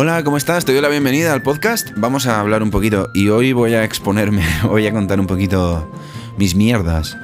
Hola, 0.00 0.22
¿cómo 0.22 0.36
estás? 0.36 0.64
Te 0.64 0.70
doy 0.70 0.80
la 0.80 0.88
bienvenida 0.88 1.32
al 1.32 1.42
podcast. 1.42 1.90
Vamos 1.96 2.28
a 2.28 2.38
hablar 2.38 2.62
un 2.62 2.70
poquito 2.70 3.10
y 3.14 3.30
hoy 3.30 3.52
voy 3.52 3.74
a 3.74 3.82
exponerme, 3.82 4.44
voy 4.62 4.86
a 4.86 4.92
contar 4.92 5.18
un 5.18 5.26
poquito 5.26 5.92
mis 6.36 6.54
mierdas. 6.54 7.18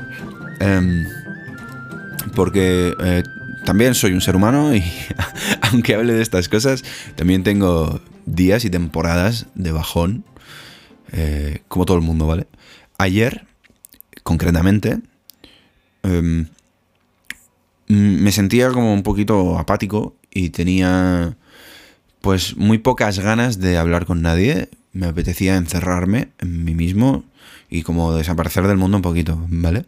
Em, 0.58 1.06
porque 2.34 2.92
eh, 2.98 3.22
también 3.64 3.94
soy 3.94 4.12
un 4.12 4.20
ser 4.20 4.34
humano 4.34 4.74
y 4.74 4.82
aunque 5.70 5.94
hable 5.94 6.14
de 6.14 6.22
estas 6.22 6.48
cosas, 6.48 6.82
también 7.14 7.44
tengo 7.44 8.00
días 8.26 8.64
y 8.64 8.70
temporadas 8.70 9.46
de 9.54 9.70
bajón, 9.70 10.24
eh, 11.12 11.62
como 11.68 11.86
todo 11.86 11.96
el 11.96 12.02
mundo, 12.02 12.26
¿vale? 12.26 12.48
Ayer, 12.98 13.46
concretamente, 14.24 14.98
em, 16.02 16.48
me 17.86 18.32
sentía 18.32 18.70
como 18.70 18.92
un 18.92 19.04
poquito 19.04 19.60
apático 19.60 20.16
y 20.32 20.50
tenía 20.50 21.36
pues 22.24 22.56
muy 22.56 22.78
pocas 22.78 23.18
ganas 23.18 23.60
de 23.60 23.76
hablar 23.76 24.06
con 24.06 24.22
nadie. 24.22 24.70
Me 24.94 25.04
apetecía 25.04 25.58
encerrarme 25.58 26.28
en 26.38 26.64
mí 26.64 26.74
mismo 26.74 27.22
y 27.68 27.82
como 27.82 28.14
desaparecer 28.14 28.66
del 28.66 28.78
mundo 28.78 28.96
un 28.96 29.02
poquito, 29.02 29.44
¿vale? 29.50 29.84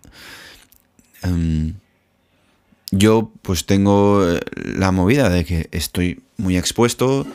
Em, 1.23 1.73
yo 2.91 3.33
pues 3.41 3.65
tengo 3.65 4.23
eh, 4.31 4.41
la 4.55 4.93
movida 4.93 5.31
de 5.31 5.47
que 5.47 5.71
estoy 5.73 6.21
muy 6.37 6.59
expuesto, 6.59 7.27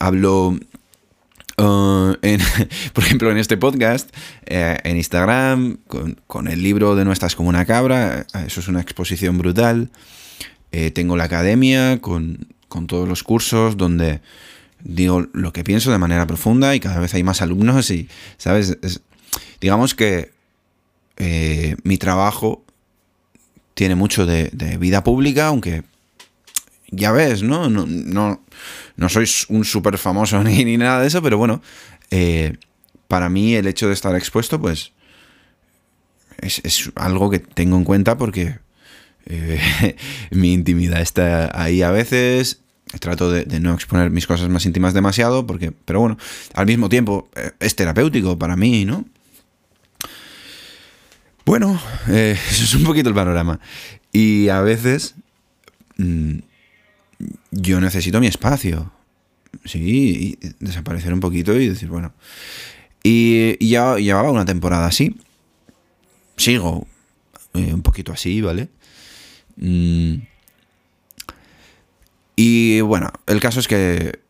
hablo 0.00 0.48
uh, 0.48 2.16
por 2.92 3.04
ejemplo, 3.04 3.30
en 3.30 3.38
este 3.38 3.56
podcast, 3.56 4.10
eh, 4.46 4.78
en 4.82 4.96
Instagram, 4.96 5.78
con, 6.26 6.48
el 6.48 6.60
libro 6.60 6.96
de 6.96 7.04
No 7.04 7.12
estás 7.12 7.36
como 7.36 7.50
una 7.50 7.66
cabra, 7.66 8.26
eso 8.44 8.58
es 8.58 8.66
una 8.66 8.80
exposición 8.80 9.38
brutal. 9.38 9.90
Eh, 10.72 10.90
tengo 10.90 11.16
la 11.16 11.24
academia 11.24 12.00
con 12.00 12.48
con 12.70 12.86
todos 12.86 13.06
los 13.06 13.22
cursos 13.22 13.76
donde 13.76 14.22
digo 14.82 15.26
lo 15.34 15.52
que 15.52 15.64
pienso 15.64 15.90
de 15.90 15.98
manera 15.98 16.26
profunda 16.26 16.74
y 16.74 16.80
cada 16.80 17.00
vez 17.00 17.12
hay 17.12 17.22
más 17.22 17.42
alumnos 17.42 17.90
y, 17.90 18.08
¿sabes? 18.38 18.78
digamos 19.60 19.94
que 19.94 20.32
eh, 21.18 21.76
mi 21.82 21.98
trabajo 21.98 22.64
tiene 23.74 23.94
mucho 23.94 24.24
de, 24.24 24.50
vida 24.78 25.04
pública, 25.04 25.48
aunque 25.48 25.82
ya 26.90 27.12
ves, 27.12 27.42
¿no? 27.42 27.68
No, 27.68 27.86
no, 27.86 28.42
no 28.96 29.08
soy 29.08 29.28
un 29.48 29.64
súper 29.64 29.98
famoso 29.98 30.42
ni, 30.44 30.64
ni, 30.64 30.76
nada 30.76 31.00
de 31.00 31.08
eso, 31.08 31.22
pero 31.22 31.38
bueno, 31.38 31.62
eh, 32.10 32.56
para 33.08 33.28
mí 33.28 33.54
el 33.54 33.66
hecho 33.66 33.88
de 33.88 33.94
estar 33.94 34.14
expuesto, 34.14 34.60
pues, 34.60 34.92
es, 36.38 36.60
es 36.64 36.90
algo 36.94 37.30
que 37.30 37.40
tengo 37.40 37.76
en 37.76 37.84
cuenta 37.84 38.16
porque 38.16 38.58
eh, 39.26 39.96
mi 40.30 40.52
intimidad 40.52 41.00
está 41.00 41.50
ahí 41.60 41.82
a 41.82 41.90
veces. 41.90 42.60
Trato 42.98 43.30
de, 43.30 43.60
no 43.60 43.74
exponer 43.74 44.10
mis 44.10 44.26
cosas 44.26 44.48
más 44.48 44.66
íntimas 44.66 44.94
demasiado, 44.94 45.46
porque, 45.46 45.70
pero 45.70 46.00
bueno, 46.00 46.18
al 46.54 46.66
mismo 46.66 46.88
tiempo 46.88 47.28
eh, 47.36 47.52
es 47.60 47.76
terapéutico 47.76 48.36
para 48.36 48.56
mí, 48.56 48.84
¿no? 48.84 49.04
Bueno, 51.44 51.80
eh, 52.08 52.36
eso 52.50 52.64
es 52.64 52.74
un 52.74 52.82
poquito 52.82 53.08
el 53.08 53.14
panorama. 53.14 53.60
Y 54.12 54.48
a 54.48 54.60
veces 54.60 55.14
mm, 55.98 56.38
yo 57.52 57.80
necesito 57.80 58.20
mi 58.20 58.26
espacio. 58.26 58.92
Sí, 59.64 60.38
y 60.42 60.48
desaparecer 60.58 61.12
un 61.12 61.20
poquito 61.20 61.54
y 61.56 61.68
decir, 61.68 61.88
bueno. 61.88 62.12
Y, 63.02 63.64
ya 63.66 63.96
llevaba 63.96 64.30
una 64.32 64.44
temporada 64.44 64.86
así. 64.86 65.16
Sigo 66.36 66.86
un 67.52 67.82
poquito 67.82 68.12
así, 68.12 68.40
¿vale? 68.40 68.68
Mm. 69.56 70.16
Y 72.36 72.80
bueno, 72.80 73.10
el 73.26 73.40
caso 73.40 73.60
es 73.60 73.68
que 73.68 74.20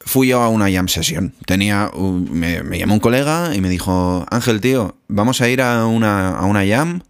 fui 0.00 0.28
yo 0.28 0.42
a 0.42 0.48
una 0.48 0.70
jam 0.70 0.88
sesión. 0.88 1.34
Tenía, 1.46 1.90
me, 1.94 2.78
llamó 2.78 2.94
un 2.94 3.00
colega 3.00 3.54
y 3.54 3.60
me 3.60 3.68
dijo, 3.68 4.26
Ángel, 4.30 4.60
tío, 4.60 4.96
vamos 5.08 5.40
a 5.40 5.48
ir 5.48 5.62
a 5.62 5.86
una, 5.86 6.36
a 6.36 6.44
una 6.44 6.66
jam 6.66 7.02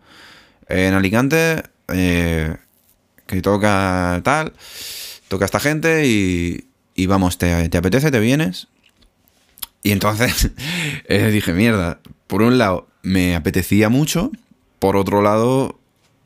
en 0.69 0.95
Alicante 0.95 1.63
eh, 1.89 2.57
que 3.27 3.43
toca 3.43 4.21
tal, 4.25 4.53
toca 5.29 5.45
esta 5.45 5.61
gente 5.61 6.07
y, 6.07 6.69
y 6.95 7.07
vamos, 7.07 7.39
¿te, 7.39 7.69
¿te, 7.69 7.79
apetece? 7.79 8.11
¿Te 8.11 8.21
vienes? 8.21 8.69
Y 9.83 9.93
entonces 9.93 10.51
eh, 11.09 11.31
dije, 11.33 11.53
mierda, 11.53 12.01
por 12.27 12.43
un 12.43 12.59
lado 12.59 12.89
me 13.03 13.37
apetecía 13.37 13.89
mucho, 13.89 14.31
por 14.79 14.97
otro 14.97 15.23
lado 15.23 15.78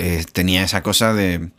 eh, 0.03 0.25
tenía 0.33 0.65
esa 0.65 0.83
cosa 0.83 1.15
de 1.15 1.51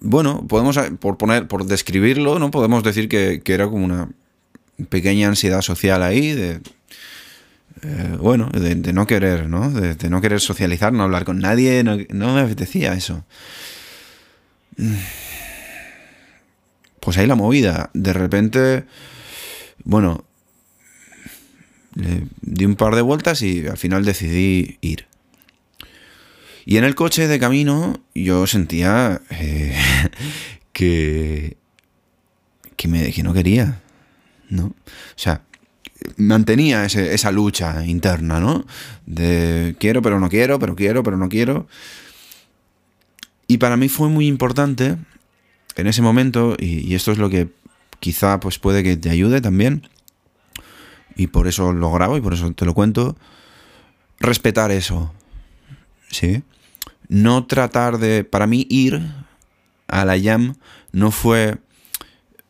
bueno, 0.00 0.46
podemos, 0.48 0.78
por 1.00 1.18
poner, 1.18 1.48
por 1.48 1.66
describirlo, 1.66 2.38
¿no? 2.38 2.50
Podemos 2.50 2.82
decir 2.82 3.10
que, 3.10 3.42
era 3.44 3.66
como 3.66 3.84
una 3.84 4.08
pequeña 4.88 5.28
ansiedad 5.28 5.60
social 5.60 6.02
ahí, 6.02 6.32
de, 6.32 6.60
eh, 7.82 8.16
bueno, 8.18 8.48
de, 8.48 8.74
no 8.94 9.06
querer, 9.06 9.50
¿no? 9.50 9.70
De, 9.70 10.08
no 10.08 10.22
querer 10.22 10.40
socializar, 10.40 10.94
no 10.94 11.02
hablar 11.02 11.26
con 11.26 11.40
nadie, 11.40 11.84
no, 11.84 12.34
me 12.34 12.40
apetecía 12.40 12.94
eso. 12.94 13.22
Pues 17.00 17.18
ahí 17.18 17.26
la 17.26 17.34
movida, 17.34 17.90
de 17.92 18.14
repente, 18.14 18.84
bueno, 19.84 20.24
di 22.40 22.64
un 22.64 22.76
par 22.76 22.94
de 22.94 23.02
vueltas 23.02 23.42
y 23.42 23.66
al 23.66 23.76
final 23.76 24.06
decidí 24.06 24.78
ir. 24.80 25.06
Y 26.68 26.78
en 26.78 26.84
el 26.84 26.96
coche 26.96 27.28
de 27.28 27.38
camino 27.38 28.00
yo 28.12 28.48
sentía 28.48 29.22
eh, 29.30 29.74
que, 30.72 31.56
que, 32.74 32.88
me, 32.88 33.12
que 33.12 33.22
no 33.22 33.32
quería, 33.32 33.80
¿no? 34.50 34.64
O 34.66 34.74
sea, 35.14 35.42
mantenía 36.16 36.84
esa 36.84 37.30
lucha 37.30 37.86
interna, 37.86 38.40
¿no? 38.40 38.66
De 39.06 39.76
quiero 39.78 40.02
pero 40.02 40.18
no 40.18 40.28
quiero, 40.28 40.58
pero 40.58 40.74
quiero 40.74 41.04
pero 41.04 41.16
no 41.16 41.28
quiero. 41.28 41.68
Y 43.46 43.58
para 43.58 43.76
mí 43.76 43.88
fue 43.88 44.08
muy 44.08 44.26
importante 44.26 44.96
en 45.76 45.86
ese 45.86 46.02
momento, 46.02 46.56
y, 46.58 46.90
y, 46.90 46.94
esto 46.94 47.12
es 47.12 47.18
lo 47.18 47.30
que 47.30 47.48
quizá 48.00 48.40
pues 48.40 48.58
puede 48.58 48.82
que 48.82 48.96
te 48.96 49.10
ayude 49.10 49.40
también, 49.40 49.88
y 51.14 51.28
por 51.28 51.46
eso 51.46 51.72
lo 51.72 51.92
grabo 51.92 52.16
y 52.16 52.20
por 52.20 52.34
eso 52.34 52.50
te 52.52 52.64
lo 52.64 52.74
cuento, 52.74 53.16
respetar 54.18 54.72
eso, 54.72 55.12
¿sí? 56.10 56.42
No 57.08 57.46
tratar 57.46 57.98
de, 57.98 58.24
para 58.24 58.46
mí 58.46 58.66
ir 58.70 59.02
a 59.88 60.04
la 60.04 60.20
jam 60.20 60.54
no 60.92 61.10
fue 61.10 61.58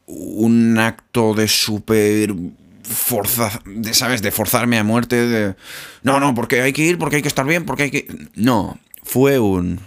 un 0.07 0.79
acto 0.79 1.35
de 1.35 1.49
súper 1.49 2.35
forza, 2.83 3.61
de, 3.65 3.93
¿sabes? 3.93 4.23
De 4.23 4.31
forzarme 4.31 4.79
a 4.79 4.85
muerte, 4.85 5.17
de, 5.17 5.57
no, 6.03 6.21
no, 6.21 6.35
porque 6.35 6.63
hay 6.63 6.73
que 6.73 6.83
ir, 6.83 6.99
porque 6.99 7.17
hay 7.17 7.23
que 7.23 7.29
estar 7.29 7.47
bien, 7.47 7.65
porque 7.65 7.85
hay 7.85 7.91
que... 7.91 8.29
No, 8.35 8.79
fue 9.03 9.39
un... 9.39 9.81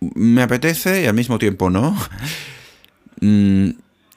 Me 0.00 0.42
apetece 0.42 1.02
y 1.02 1.06
al 1.06 1.14
mismo 1.14 1.38
tiempo 1.38 1.70
no. 1.70 1.96
Mm, 3.20 3.70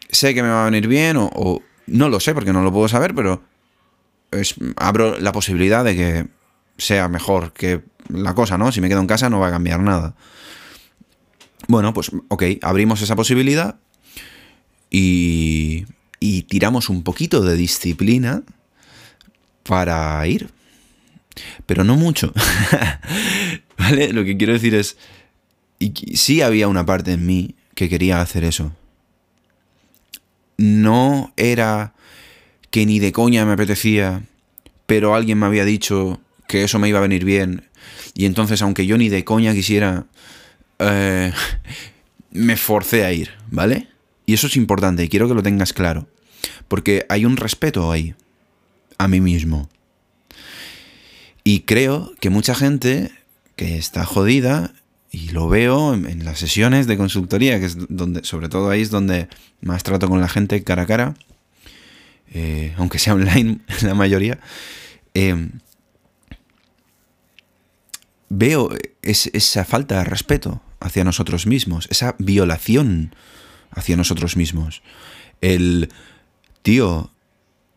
sé 0.09 0.33
que 0.33 0.41
me 0.41 0.49
va 0.49 0.63
a 0.63 0.69
venir 0.69 0.87
bien 0.87 1.15
o, 1.17 1.29
o, 1.33 1.61
no 1.85 2.09
lo 2.09 2.19
sé 2.19 2.33
porque 2.33 2.51
no 2.51 2.63
lo 2.63 2.73
puedo 2.73 2.87
saber, 2.89 3.13
pero 3.13 3.41
es, 4.31 4.55
abro 4.75 5.17
la 5.19 5.31
posibilidad 5.31 5.85
de 5.85 5.95
que 5.95 6.27
sea 6.77 7.07
mejor 7.07 7.53
que 7.53 7.81
la 8.09 8.33
cosa, 8.33 8.57
¿no? 8.57 8.71
Si 8.71 8.81
me 8.81 8.89
quedo 8.89 9.01
en 9.01 9.07
casa 9.07 9.29
no 9.29 9.39
va 9.39 9.47
a 9.47 9.51
cambiar 9.51 9.79
nada. 9.79 10.15
Bueno, 11.67 11.93
pues 11.93 12.11
ok, 12.29 12.43
abrimos 12.61 13.01
esa 13.01 13.15
posibilidad 13.15 13.77
y, 14.89 15.85
y 16.19 16.43
tiramos 16.43 16.89
un 16.89 17.03
poquito 17.03 17.41
de 17.41 17.55
disciplina 17.55 18.43
para 19.63 20.25
ir. 20.27 20.49
Pero 21.65 21.83
no 21.83 21.95
mucho. 21.95 22.33
¿Vale? 23.77 24.13
Lo 24.13 24.23
que 24.23 24.37
quiero 24.37 24.53
decir 24.53 24.73
es, 24.73 24.97
sí 26.13 26.41
había 26.41 26.67
una 26.67 26.85
parte 26.85 27.13
en 27.13 27.25
mí 27.25 27.55
que 27.75 27.89
quería 27.89 28.21
hacer 28.21 28.43
eso. 28.43 28.71
No 30.57 31.33
era 31.37 31.93
que 32.71 32.85
ni 32.85 32.99
de 32.99 33.11
coña 33.11 33.45
me 33.45 33.53
apetecía, 33.53 34.23
pero 34.87 35.13
alguien 35.13 35.37
me 35.37 35.45
había 35.45 35.65
dicho 35.65 36.19
que 36.47 36.63
eso 36.63 36.79
me 36.79 36.89
iba 36.89 36.99
a 36.99 37.03
venir 37.03 37.25
bien 37.25 37.67
y 38.17 38.25
entonces, 38.25 38.63
aunque 38.63 38.87
yo 38.87 38.97
ni 38.97 39.09
de 39.09 39.23
coña 39.23 39.53
quisiera, 39.53 40.07
eh, 40.79 41.31
me 42.31 42.57
forcé 42.57 43.05
a 43.05 43.13
ir, 43.13 43.29
¿vale? 43.51 43.87
Y 44.25 44.33
eso 44.33 44.47
es 44.47 44.57
importante 44.57 45.03
y 45.03 45.07
quiero 45.07 45.27
que 45.27 45.35
lo 45.35 45.43
tengas 45.43 45.71
claro. 45.71 46.07
Porque 46.67 47.05
hay 47.09 47.25
un 47.25 47.37
respeto 47.37 47.91
ahí, 47.91 48.15
a 48.97 49.07
mí 49.07 49.21
mismo. 49.21 49.69
Y 51.43 51.61
creo 51.61 52.13
que 52.19 52.31
mucha 52.31 52.55
gente 52.55 53.11
que 53.55 53.77
está 53.77 54.03
jodida, 54.03 54.73
y 55.11 55.29
lo 55.29 55.47
veo 55.47 55.93
en, 55.93 56.25
las 56.25 56.39
sesiones 56.39 56.87
de 56.87 56.97
consultoría, 56.97 57.59
que 57.59 57.67
es 57.67 57.77
donde, 57.87 58.23
sobre 58.23 58.49
todo 58.49 58.71
ahí 58.71 58.81
es 58.81 58.89
donde 58.89 59.29
más 59.61 59.83
trato 59.83 60.09
con 60.09 60.21
la 60.21 60.27
gente 60.27 60.63
cara 60.63 60.83
a 60.83 60.87
cara, 60.87 61.13
eh, 62.33 62.73
aunque 62.77 62.97
sea 62.97 63.13
online 63.15 63.59
la 63.83 63.93
mayoría, 63.93 64.39
eh, 65.13 65.49
veo 68.29 68.69
esa 69.01 69.65
falta 69.65 69.99
de 69.99 70.03
respeto 70.03 70.61
hacia 70.79 71.03
nosotros 71.03 71.47
mismos, 71.47 71.87
esa 71.89 72.15
violación 72.19 73.15
hacia 73.71 73.97
nosotros 73.97 74.37
mismos. 74.37 74.81
El, 75.41 75.89
tío, 76.61 77.11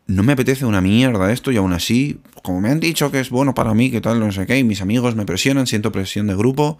no 0.07 0.23
me 0.23 0.33
apetece 0.33 0.65
una 0.65 0.81
mierda 0.81 1.31
esto 1.31 1.51
y 1.51 1.57
aún 1.57 1.73
así, 1.73 2.19
como 2.43 2.61
me 2.61 2.69
han 2.69 2.79
dicho 2.79 3.11
que 3.11 3.19
es 3.19 3.29
bueno 3.29 3.53
para 3.53 3.73
mí, 3.73 3.91
que 3.91 4.01
tal, 4.01 4.19
no 4.19 4.31
sé 4.31 4.45
qué, 4.45 4.59
y 4.59 4.63
mis 4.63 4.81
amigos 4.81 5.15
me 5.15 5.25
presionan, 5.25 5.67
siento 5.67 5.91
presión 5.91 6.27
de 6.27 6.35
grupo, 6.35 6.77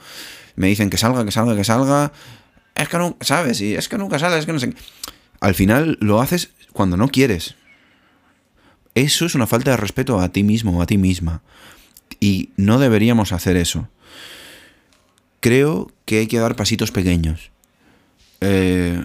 me 0.56 0.68
dicen 0.68 0.90
que 0.90 0.98
salga, 0.98 1.24
que 1.24 1.32
salga, 1.32 1.56
que 1.56 1.64
salga, 1.64 2.12
es 2.76 2.90
que 2.90 2.98
no, 2.98 3.16
¿sabes? 3.22 3.62
Y 3.62 3.76
es 3.76 3.88
que 3.88 3.98
nunca 3.98 4.20
sale, 4.20 4.38
es 4.38 4.46
que 4.46 4.54
no 4.54 4.60
sé. 4.60 4.74
Al 5.40 5.56
final 5.56 5.98
lo 6.02 6.22
haces 6.22 6.52
cuando 6.74 6.98
no 6.98 7.08
quieres. 7.08 7.56
Eso 8.96 9.26
es 9.26 9.36
una 9.36 9.48
falta 9.48 9.72
de 9.72 9.78
respeto 9.78 10.20
a 10.20 10.30
ti 10.30 10.44
mismo 10.44 10.78
o 10.78 10.82
a 10.82 10.86
ti 10.86 10.98
misma. 10.98 11.42
Y 12.22 12.52
no 12.56 12.80
deberíamos 12.80 13.34
hacer 13.34 13.58
eso. 13.58 13.90
Creo 15.42 15.92
que 16.06 16.20
hay 16.20 16.28
que 16.28 16.38
dar 16.38 16.56
pasitos 16.56 16.92
pequeños. 16.92 17.52
Eh, 18.42 19.04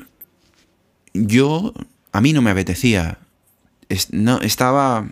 yo, 1.14 1.72
a 2.12 2.20
mí 2.20 2.32
no 2.34 2.42
me 2.42 2.50
apetecía. 2.50 3.18
no, 4.10 4.40
estaba 4.42 5.08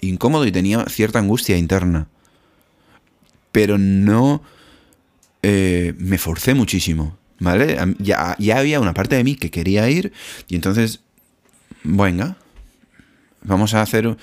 incómodo 0.00 0.46
y 0.46 0.52
tenía 0.52 0.84
cierta 0.86 1.20
angustia 1.20 1.56
interna. 1.56 2.08
Pero 3.52 3.78
no 3.78 4.42
eh, 5.42 5.94
me 5.96 6.18
forcé 6.18 6.54
muchísimo. 6.54 7.16
¿Vale? 7.40 7.78
Ya, 8.00 8.34
ya 8.40 8.58
había 8.58 8.80
una 8.80 8.94
parte 8.94 9.14
de 9.14 9.22
mí 9.22 9.36
que 9.36 9.52
quería 9.52 9.88
ir 9.88 10.12
y 10.48 10.56
entonces, 10.56 11.02
venga, 11.84 12.36
vamos 13.48 13.74
a 13.74 13.82
hacer 13.82 14.16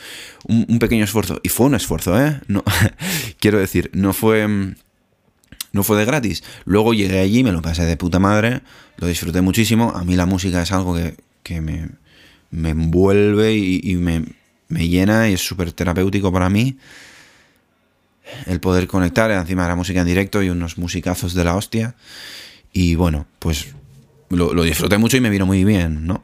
un, 0.48 0.80
pequeño 0.80 1.04
esfuerzo. 1.04 1.40
Y 1.44 1.50
fue 1.50 1.66
un 1.66 1.76
esfuerzo, 1.76 2.20
¿eh? 2.20 2.40
No, 2.48 2.64
quiero 3.40 3.60
decir, 3.60 3.90
no 3.94 4.14
fue, 4.14 4.48
no 5.72 5.84
fue 5.84 5.98
de 5.98 6.06
gratis. 6.06 6.44
Luego 6.64 6.94
llegué 6.94 7.20
allí, 7.20 7.44
me 7.44 7.52
lo 7.52 7.62
pasé 7.62 7.84
de 7.84 7.98
puta 7.98 8.20
madre, 8.20 8.62
lo 8.98 9.08
disfruté 9.08 9.42
muchísimo. 9.42 9.92
A 9.96 10.04
mí 10.04 10.16
la 10.16 10.26
música 10.26 10.62
es 10.62 10.72
algo 10.72 10.98
que, 11.44 11.62
me, 11.62 11.90
me, 12.52 12.70
envuelve 12.70 13.56
y, 13.56 13.96
me, 13.98 14.24
me, 14.70 14.88
llena 14.88 15.30
y 15.30 15.34
es 15.34 15.42
súper 15.46 15.74
terapéutico 15.74 16.32
para 16.32 16.50
mí. 16.50 16.78
El 18.46 18.60
poder 18.60 18.88
conectar 18.88 19.30
encima 19.32 19.64
de 19.64 19.70
la 19.70 19.76
música 19.76 20.02
en 20.02 20.08
directo 20.08 20.42
y 20.42 20.50
unos 20.50 20.78
musicazos 20.78 21.34
de 21.34 21.44
la 21.44 21.56
hostia. 21.56 21.96
Y 22.74 22.96
bueno, 22.96 23.28
pues 23.40 23.68
lo, 24.30 24.64
disfruté 24.64 24.98
mucho 24.98 25.18
y 25.18 25.22
me 25.22 25.30
vino 25.30 25.46
muy 25.46 25.64
bien, 25.64 26.06
¿no? 26.06 26.24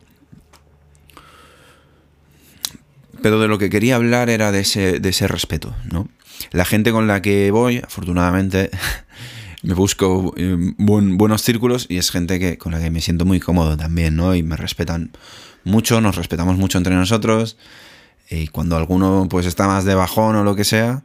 Pero 3.21 3.39
de 3.39 3.47
lo 3.47 3.57
que 3.57 3.69
quería 3.69 3.95
hablar 3.95 4.29
era 4.29 4.51
de 4.51 4.61
ese, 4.61 4.99
de 4.99 5.09
ese 5.09 5.27
respeto, 5.27 5.75
¿no? 5.91 6.07
La 6.51 6.65
gente 6.65 6.91
con 6.91 7.07
la 7.07 7.21
que 7.21 7.51
voy, 7.51 7.77
afortunadamente, 7.77 8.71
me 9.63 9.73
busco 9.73 10.33
eh, 10.37 10.57
buenos 10.77 11.43
círculos 11.43 11.85
y 11.87 11.97
es 11.97 12.09
gente 12.09 12.39
que, 12.39 12.57
con 12.57 12.71
la 12.71 12.79
que 12.79 12.89
me 12.89 13.01
siento 13.01 13.25
muy 13.25 13.39
cómodo 13.39 13.77
también, 13.77 14.15
¿no? 14.15 14.35
Y 14.35 14.43
me 14.43 14.57
respetan 14.57 15.11
mucho, 15.63 16.01
nos 16.01 16.15
respetamos 16.15 16.57
mucho 16.57 16.77
entre 16.77 16.95
nosotros. 16.95 17.57
Y 18.29 18.47
cuando 18.47 18.77
alguno 18.77 19.27
pues 19.29 19.45
está 19.45 19.67
más 19.67 19.85
de 19.85 19.93
bajón 19.93 20.35
o 20.35 20.43
lo 20.43 20.55
que 20.55 20.63
sea, 20.63 21.03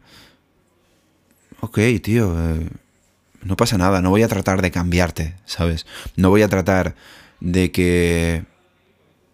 ok, 1.60 1.78
tío, 2.02 2.34
eh, 2.38 2.68
no 3.42 3.56
pasa 3.56 3.78
nada, 3.78 4.00
no 4.00 4.10
voy 4.10 4.22
a 4.22 4.28
tratar 4.28 4.62
de 4.62 4.70
cambiarte, 4.70 5.34
¿sabes? 5.44 5.86
No 6.16 6.30
voy 6.30 6.42
a 6.42 6.48
tratar 6.48 6.94
de 7.40 7.70
que 7.72 8.44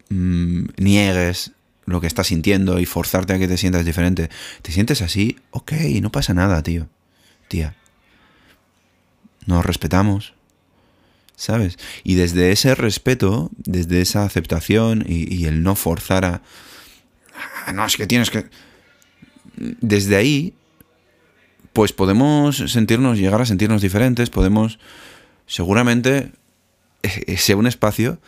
mm, 0.09 0.65
niegues 0.77 1.51
lo 1.85 2.01
que 2.01 2.07
estás 2.07 2.27
sintiendo 2.27 2.79
y 2.79 2.85
forzarte 2.85 3.33
a 3.33 3.39
que 3.39 3.47
te 3.47 3.57
sientas 3.57 3.85
diferente. 3.85 4.29
¿Te 4.61 4.71
sientes 4.71 5.01
así? 5.01 5.37
Ok, 5.51 5.73
no 6.01 6.11
pasa 6.11 6.33
nada, 6.33 6.61
tío. 6.63 6.87
Tía. 7.47 7.75
Nos 9.45 9.65
respetamos. 9.65 10.33
¿Sabes? 11.35 11.77
Y 12.03 12.15
desde 12.15 12.51
ese 12.51 12.75
respeto, 12.75 13.49
desde 13.57 14.01
esa 14.01 14.23
aceptación 14.23 15.03
y, 15.07 15.45
el 15.45 15.63
no 15.63 15.75
forzar 15.75 16.25
a... 16.25 16.41
Ah, 17.65 17.73
no, 17.73 17.85
es 17.85 17.97
que 17.97 18.07
tienes 18.07 18.29
que... 18.29 18.45
Desde 19.55 20.15
ahí 20.15 20.53
pues 21.73 21.91
podemos 21.91 22.57
sentirnos, 22.71 23.17
llegar 23.17 23.41
a 23.41 23.45
sentirnos 23.45 23.81
diferentes, 23.81 24.29
podemos 24.29 24.77
seguramente 25.47 26.31
eh, 27.01 27.35
sea 27.37 27.57
un 27.57 27.65
espacio 27.65 28.19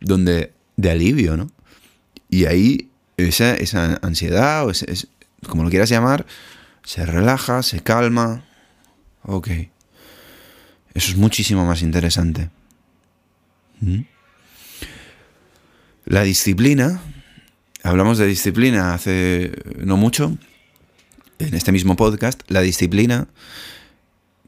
donde 0.00 0.52
de 0.76 0.90
alivio, 0.90 1.36
¿no? 1.36 1.50
Y 2.28 2.46
ahí 2.46 2.88
esa, 3.16 3.54
esa 3.54 3.98
ansiedad, 4.02 4.66
o 4.66 4.72
como 5.48 5.64
lo 5.64 5.70
quieras 5.70 5.88
llamar, 5.88 6.26
se 6.84 7.04
relaja, 7.04 7.62
se 7.62 7.80
calma. 7.82 8.44
Ok. 9.22 9.48
Eso 10.94 11.10
es 11.10 11.16
muchísimo 11.16 11.66
más 11.66 11.82
interesante. 11.82 12.50
¿Mm? 13.80 14.00
La 16.06 16.22
disciplina, 16.22 17.02
hablamos 17.82 18.18
de 18.18 18.26
disciplina 18.26 18.94
hace 18.94 19.52
no 19.78 19.96
mucho, 19.96 20.38
en 21.38 21.54
este 21.54 21.72
mismo 21.72 21.96
podcast, 21.96 22.42
la 22.48 22.60
disciplina 22.60 23.28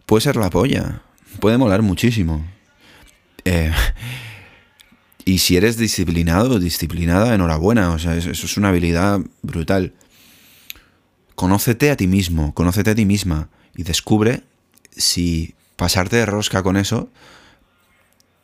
puede 0.06 0.22
ser 0.22 0.36
la 0.36 0.50
polla. 0.50 1.02
Puede 1.40 1.58
molar 1.58 1.82
muchísimo. 1.82 2.46
Eh, 3.44 3.72
y 5.28 5.40
si 5.40 5.58
eres 5.58 5.76
disciplinado 5.76 6.54
o 6.54 6.58
disciplinada, 6.58 7.34
enhorabuena. 7.34 7.90
O 7.90 7.98
sea, 7.98 8.16
eso, 8.16 8.30
es 8.30 8.56
una 8.56 8.70
habilidad 8.70 9.20
brutal. 9.42 9.92
Conócete 11.34 11.90
a 11.90 11.96
ti 11.98 12.06
mismo, 12.06 12.54
conócete 12.54 12.92
a 12.92 12.94
ti 12.94 13.04
misma 13.04 13.50
y 13.76 13.82
descubre 13.82 14.44
si 14.90 15.54
pasarte 15.76 16.16
de 16.16 16.24
rosca 16.24 16.62
con 16.62 16.78
eso 16.78 17.10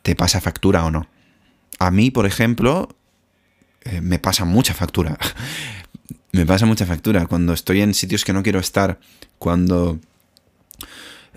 te 0.03 0.15
pasa 0.15 0.41
factura 0.41 0.85
o 0.85 0.91
no. 0.91 1.07
A 1.79 1.89
mí, 1.89 2.11
por 2.11 2.27
ejemplo, 2.27 2.95
eh, 3.81 4.01
me 4.01 4.19
pasa 4.19 4.45
mucha 4.45 4.75
factura. 4.75 5.17
me 6.33 6.45
pasa 6.45 6.67
mucha 6.67 6.85
factura. 6.85 7.25
Cuando 7.25 7.53
estoy 7.53 7.81
en 7.81 7.95
sitios 7.95 8.23
que 8.23 8.31
no 8.31 8.43
quiero 8.43 8.59
estar, 8.59 8.99
cuando 9.39 9.99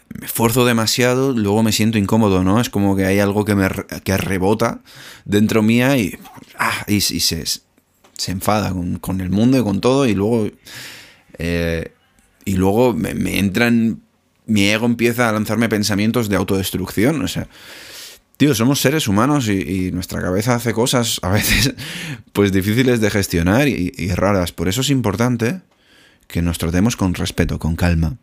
me 0.08 0.26
esfuerzo 0.26 0.64
demasiado, 0.64 1.32
luego 1.32 1.62
me 1.62 1.72
siento 1.72 1.99
incómodo, 1.99 2.44
¿no? 2.44 2.60
Es 2.60 2.70
como 2.70 2.96
que 2.96 3.05
hay 3.05 3.19
algo 3.19 3.44
que 3.44 3.55
me 3.55 3.69
que 4.05 4.16
rebota 4.16 4.81
dentro 5.25 5.62
mía 5.62 5.96
y, 5.96 6.19
ah, 6.58 6.84
y, 6.87 7.00
se, 7.00 7.20
se, 7.20 8.31
enfada 8.31 8.72
con, 9.00 9.20
el 9.20 9.31
mundo 9.31 9.58
y 9.58 9.62
con 9.62 9.81
todo 9.81 10.06
y 10.06 10.14
luego... 10.14 10.49
Eh, 11.38 11.93
y 12.44 12.55
luego 12.55 12.94
me, 12.94 13.14
me 13.14 13.38
entran... 13.38 14.00
Mi 14.46 14.69
ego 14.69 14.87
empieza 14.87 15.28
a 15.28 15.32
lanzarme 15.32 15.69
pensamientos 15.69 16.28
de 16.28 16.37
autodestrucción, 16.37 17.20
o 17.22 17.28
sea... 17.28 17.49
Tío, 18.38 18.54
somos 18.54 18.81
seres 18.81 19.08
humanos 19.08 19.49
y, 19.49 19.90
nuestra 19.90 20.22
cabeza 20.22 20.54
hace 20.54 20.72
cosas 20.72 21.18
a 21.23 21.28
veces 21.28 21.75
pues 22.32 22.52
difíciles 22.52 23.00
de 23.00 23.11
gestionar 23.11 23.66
y, 23.66 23.90
raras. 24.14 24.52
Por 24.52 24.68
eso 24.68 24.80
es 24.80 24.90
importante 24.90 25.61
que 26.28 26.40
nos 26.40 26.56
tratemos 26.56 26.94
con 26.94 27.14
respeto, 27.14 27.59
con 27.59 27.75
calma. 27.75 28.16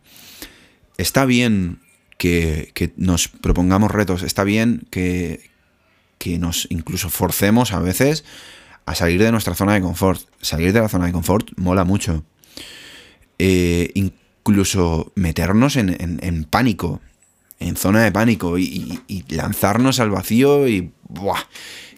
Está 0.96 1.26
bien 1.26 1.80
que, 2.18 2.92
nos 2.96 3.28
propongamos 3.28 3.90
retos, 3.90 4.22
está 4.22 4.44
bien 4.44 4.86
que, 4.90 5.50
que 6.18 6.38
nos 6.38 6.66
incluso 6.70 7.10
forcemos 7.10 7.72
a 7.72 7.80
veces 7.80 8.24
a 8.84 8.94
salir 8.94 9.22
de 9.22 9.32
nuestra 9.32 9.54
zona 9.54 9.74
de 9.74 9.80
confort. 9.80 10.22
Salir 10.40 10.72
de 10.72 10.80
la 10.80 10.88
zona 10.88 11.06
de 11.06 11.12
confort 11.12 11.50
mola 11.56 11.84
mucho. 11.84 12.24
Eh, 13.38 13.90
incluso 13.94 15.12
meternos 15.14 15.76
en, 15.76 16.18
en 16.22 16.44
pánico 16.44 17.00
en 17.58 17.76
zona 17.76 18.02
de 18.02 18.12
pánico 18.12 18.58
y, 18.58 19.00
lanzarnos 19.28 20.00
al 20.00 20.10
vacío 20.10 20.68
y 20.68 20.92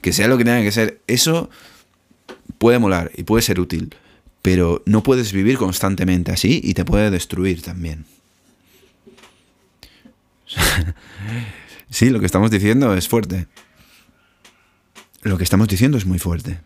que 0.01 0.13
sea 0.13 0.29
lo 0.29 0.39
que 0.39 0.45
tenga 0.45 0.63
que 0.63 0.73
ser. 0.73 1.01
Eso 1.07 1.51
puede 2.59 2.79
molar 2.79 3.11
y 3.17 3.25
puede 3.25 3.43
ser 3.43 3.61
útil, 3.61 3.95
pero 4.43 4.83
no 4.87 5.03
puedes 5.03 5.33
vivir 5.33 5.59
constantemente 5.59 6.33
así 6.33 6.61
y 6.63 6.75
te 6.75 6.85
puede 6.85 7.11
destruir 7.11 7.63
también. 7.63 8.05
sí, 11.91 12.11
lo 12.11 12.21
que 12.21 12.27
estamos 12.27 12.51
diciendo 12.51 12.95
es 12.95 13.09
fuerte. 13.09 13.47
Lo 15.23 15.37
que 15.37 15.45
estamos 15.45 15.69
diciendo 15.69 15.99
es 15.99 16.07
muy 16.07 16.19
fuerte. 16.19 16.61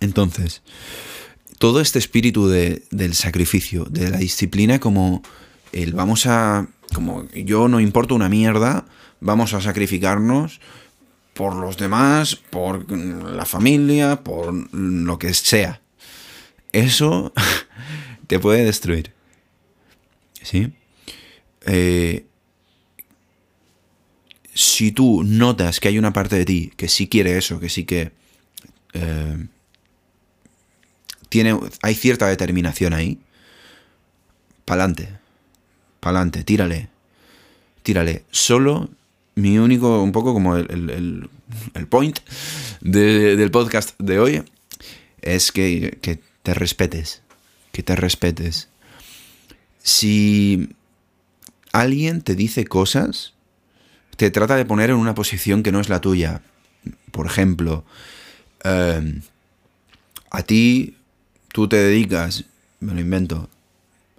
Entonces, 0.00 0.62
todo 1.58 1.80
este 1.80 1.98
espíritu 1.98 2.48
del 2.48 3.14
sacrificio, 3.14 3.84
de 3.84 4.10
la 4.10 4.18
disciplina 4.18 4.78
como 4.78 5.22
el 5.72 5.92
vamos 5.92 6.26
a 6.26 6.68
como 6.94 7.28
yo 7.30 7.68
no 7.68 7.80
importo 7.80 8.14
una 8.14 8.28
mierda, 8.28 8.86
vamos 9.20 9.52
a 9.54 9.60
sacrificarnos 9.60 10.60
por 11.34 11.54
los 11.54 11.76
demás, 11.76 12.36
por 12.36 12.90
la 12.90 13.44
familia, 13.44 14.22
por 14.22 14.52
lo 14.74 15.18
que 15.18 15.34
sea. 15.34 15.80
Eso 16.72 17.32
te 18.26 18.38
puede 18.38 18.64
destruir. 18.64 19.12
¿Sí? 20.42 20.72
Eh, 21.66 22.24
si 24.58 24.90
tú 24.90 25.22
notas 25.22 25.78
que 25.78 25.86
hay 25.86 25.98
una 25.98 26.12
parte 26.12 26.34
de 26.34 26.44
ti 26.44 26.72
que 26.76 26.88
sí 26.88 27.06
quiere 27.06 27.38
eso, 27.38 27.60
que 27.60 27.68
sí 27.68 27.84
que 27.84 28.10
eh, 28.92 29.46
tiene, 31.28 31.56
hay 31.80 31.94
cierta 31.94 32.26
determinación 32.26 32.92
ahí, 32.92 33.20
pa'lante 34.64 35.18
pa'lante, 36.00 36.42
tírale, 36.42 36.88
tírale. 37.84 38.24
Solo 38.32 38.90
mi 39.36 39.58
único, 39.58 40.02
un 40.02 40.10
poco 40.10 40.34
como 40.34 40.56
el, 40.56 41.28
point 41.88 42.18
del 42.80 43.50
podcast 43.52 43.96
de 44.00 44.18
hoy, 44.18 44.42
es 45.22 45.52
que, 45.52 45.98
que 46.02 46.18
te 46.42 46.52
respetes, 46.52 47.22
que 47.70 47.84
te 47.84 47.94
respetes. 47.94 48.70
Si 49.84 50.70
alguien 51.70 52.22
te 52.22 52.34
dice 52.34 52.64
cosas, 52.64 53.34
te 54.18 54.32
trata 54.32 54.56
de 54.56 54.64
poner 54.64 54.90
en 54.90 54.96
una 54.96 55.14
posición 55.14 55.62
que 55.62 55.70
no 55.70 55.78
es 55.78 55.88
la 55.88 56.00
tuya. 56.00 56.42
Por 57.12 57.26
ejemplo, 57.26 57.84
em, 58.64 59.22
a 60.28 60.42
ti, 60.42 60.96
tú 61.52 61.68
te 61.68 61.76
dedicas, 61.76 62.44
me 62.80 62.94
lo 62.94 63.00
invento, 63.00 63.48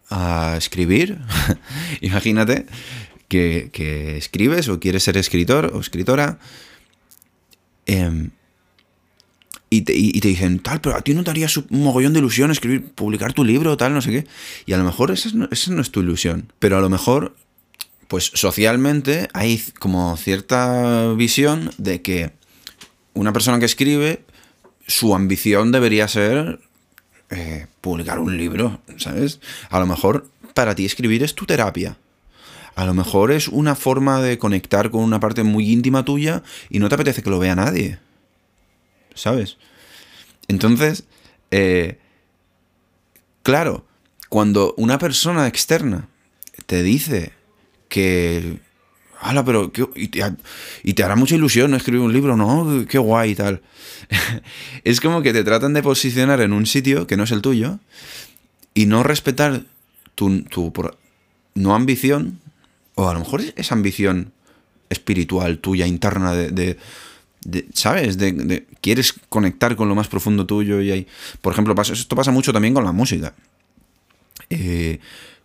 a 0.10 0.56
escribir. 0.58 1.20
Imagínate 2.02 2.66
que, 3.28 4.16
escribes 4.18 4.70
o 4.70 4.80
quieres 4.80 5.04
ser 5.04 5.18
escritor 5.18 5.72
o 5.74 5.82
escritora. 5.82 6.40
Em, 7.86 8.30
y 9.70 9.82
te, 9.82 9.92
dicen, 9.92 10.60
tal, 10.60 10.80
pero 10.80 10.96
a 10.96 11.02
ti 11.02 11.14
no 11.14 11.26
te 11.26 11.32
haría 11.32 11.50
un 11.70 11.84
mogollón 11.84 12.14
de 12.14 12.20
ilusión 12.20 12.52
escribir, 12.52 12.86
publicar 12.86 13.34
tu 13.34 13.44
libro, 13.44 13.76
tal, 13.76 13.94
no 13.94 14.02
sé 14.02 14.12
qué. 14.12 14.28
Y 14.66 14.72
a 14.72 14.78
lo 14.78 14.86
mejor 14.86 15.12
esa 15.12 15.30
esa 15.52 15.72
no 15.74 15.82
es 15.82 15.92
tu 15.92 16.00
ilusión. 16.00 16.54
Pero 16.58 16.78
a 16.78 16.82
lo 16.82 16.90
mejor 16.90 17.36
pues 18.10 18.32
socialmente 18.34 19.30
hay 19.34 19.64
como 19.78 20.18
cierta 20.18 21.14
visión 21.14 21.70
de 21.78 22.02
que 22.02 22.32
una 23.14 23.32
persona 23.32 23.60
que 23.60 23.66
escribe, 23.66 24.26
su 24.88 25.14
ambición 25.14 25.72
debería 25.72 26.08
ser 26.08 26.60
eh, 27.30 27.68
publicar 27.82 28.18
un 28.18 28.36
libro, 28.36 28.82
¿sabes? 28.98 29.40
A 29.70 29.80
lo 29.80 29.86
mejor 29.86 30.28
para 30.56 30.74
ti 30.74 30.86
escribir 30.86 31.22
es 31.22 31.36
tu 31.36 31.46
terapia. 31.46 31.98
A 32.74 32.86
lo 32.86 32.96
mejor 32.96 33.32
es 33.32 33.48
una 33.48 33.76
forma 33.76 34.24
de 34.24 34.40
conectar 34.40 34.90
con 34.90 35.04
una 35.04 35.20
parte 35.20 35.44
muy 35.44 35.72
íntima 35.72 36.04
tuya 36.04 36.42
y 36.72 36.80
no 36.80 36.90
te 36.90 36.96
apetece 36.96 37.22
que 37.22 37.30
lo 37.30 37.38
vea 37.38 37.54
nadie. 37.54 38.00
¿Sabes? 39.14 39.58
Entonces, 40.48 41.04
eh, 41.52 42.00
claro, 43.44 43.86
cuando 44.30 44.74
una 44.78 44.98
persona 44.98 45.46
externa 45.46 46.08
te 46.66 46.82
dice 46.82 47.34
que... 47.90 48.60
¡Hala, 49.20 49.44
pero... 49.44 49.70
y, 49.96 50.08
te, 50.94 51.04
hará 51.04 51.16
mucha 51.18 51.36
ilusión 51.36 51.72
¿no? 51.72 51.78
escribir 51.78 52.02
un 52.02 52.14
libro, 52.14 52.38
¿no? 52.38 52.86
Qué 52.88 52.98
guay 52.98 53.32
y 53.32 53.36
tal. 53.36 53.62
es 54.86 55.02
como 55.02 55.22
que 55.22 55.34
te 55.34 55.44
tratan 55.44 55.74
de 55.74 55.84
posicionar 55.84 56.40
en 56.40 56.54
un 56.54 56.66
sitio 56.66 57.06
que 57.06 57.18
no 57.18 57.24
es 57.26 57.32
el 57.32 57.42
tuyo 57.42 57.80
y 58.74 58.86
no 58.86 59.04
respetar 59.04 59.64
tu, 60.16 60.44
tu 60.44 60.72
no 61.56 61.76
ambición, 61.76 62.40
o 62.96 63.10
a 63.10 63.14
lo 63.14 63.20
mejor 63.20 63.42
es 63.56 63.72
ambición 63.72 64.32
espiritual 64.90 65.60
tuya, 65.60 65.86
interna, 65.86 66.34
de, 66.34 66.78
¿sabes? 67.74 68.18
De, 68.18 68.66
quieres 68.82 69.14
conectar 69.30 69.76
con 69.76 69.90
lo 69.90 69.96
más 69.96 70.08
profundo 70.08 70.46
tuyo 70.46 70.82
y 70.82 70.92
hay... 70.92 71.08
Por 71.42 71.54
ejemplo, 71.54 71.76
pasa, 71.76 71.94
esto 71.94 72.16
pasa 72.16 72.32
mucho 72.32 72.54
también 72.54 72.74
con 72.74 72.84
la 72.84 72.92
música. 72.92 73.34
Eh, 74.50 75.00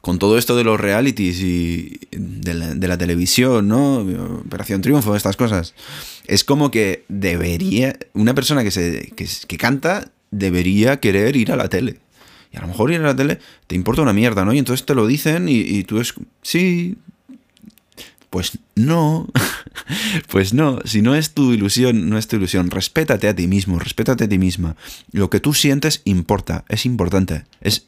con 0.04 0.18
todo 0.18 0.36
esto 0.36 0.54
de 0.54 0.64
los 0.64 0.78
realities 0.78 1.40
y 1.40 1.98
de 2.10 2.52
la, 2.52 2.98
televisión, 2.98 3.68
¿no? 3.68 4.00
Operación 4.44 4.82
Triunfo, 4.82 5.16
estas 5.16 5.38
cosas. 5.38 5.72
Es 6.26 6.44
como 6.44 6.70
que 6.70 7.06
debería, 7.08 7.96
una 8.12 8.34
persona 8.34 8.62
que, 8.62 8.70
se, 8.70 9.14
que, 9.16 9.56
canta 9.56 10.10
debería 10.30 11.00
querer 11.00 11.36
ir 11.36 11.50
a 11.52 11.56
la 11.56 11.70
tele. 11.70 12.00
Y 12.52 12.58
a 12.58 12.60
lo 12.60 12.66
mejor 12.66 12.92
ir 12.92 13.00
a 13.00 13.04
la 13.04 13.16
tele 13.16 13.38
te 13.66 13.76
importa 13.76 14.02
una 14.02 14.12
mierda, 14.12 14.44
¿no? 14.44 14.52
Y 14.52 14.58
entonces 14.58 14.84
te 14.84 14.94
lo 14.94 15.06
dicen 15.06 15.48
y, 15.48 15.84
tú 15.84 15.98
es, 15.98 16.12
sí, 16.42 16.98
pues 18.28 18.58
no, 18.74 19.26
pues 20.28 20.52
no, 20.52 20.80
si 20.84 21.00
no 21.00 21.14
es 21.14 21.32
tu 21.32 21.52
ilusión, 21.54 22.10
no 22.10 22.18
es 22.18 22.28
tu 22.28 22.36
ilusión, 22.36 22.70
respétate 22.70 23.26
a 23.26 23.34
ti 23.34 23.46
mismo, 23.46 23.78
respétate 23.78 24.24
a 24.24 24.28
ti 24.28 24.36
misma. 24.36 24.76
Lo 25.12 25.30
que 25.30 25.40
tú 25.40 25.54
sientes 25.54 26.02
importa, 26.04 26.66
es 26.68 26.84
importante, 26.84 27.46
es, 27.62 27.86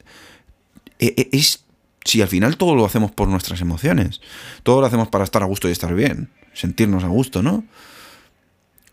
e, 0.99 1.13
e, 1.15 1.29
es 1.33 1.66
si 2.07 2.23
al 2.23 2.29
final 2.29 2.57
todo 2.57 2.75
lo 2.77 2.87
hacemos 2.87 3.11
por 3.11 3.29
nuestras 3.29 3.61
emociones, 3.61 4.21
todo 4.63 4.81
lo 4.81 4.87
hacemos 4.87 5.09
para 5.09 5.25
estar 5.25 5.43
a 5.43 5.47
gusto 5.47 5.69
y 5.69 5.73
estar 5.73 5.93
bien, 5.95 6.31
sentirnos 6.55 7.03
a 7.03 7.09
gusto, 7.09 7.43
¿no? 7.43 7.65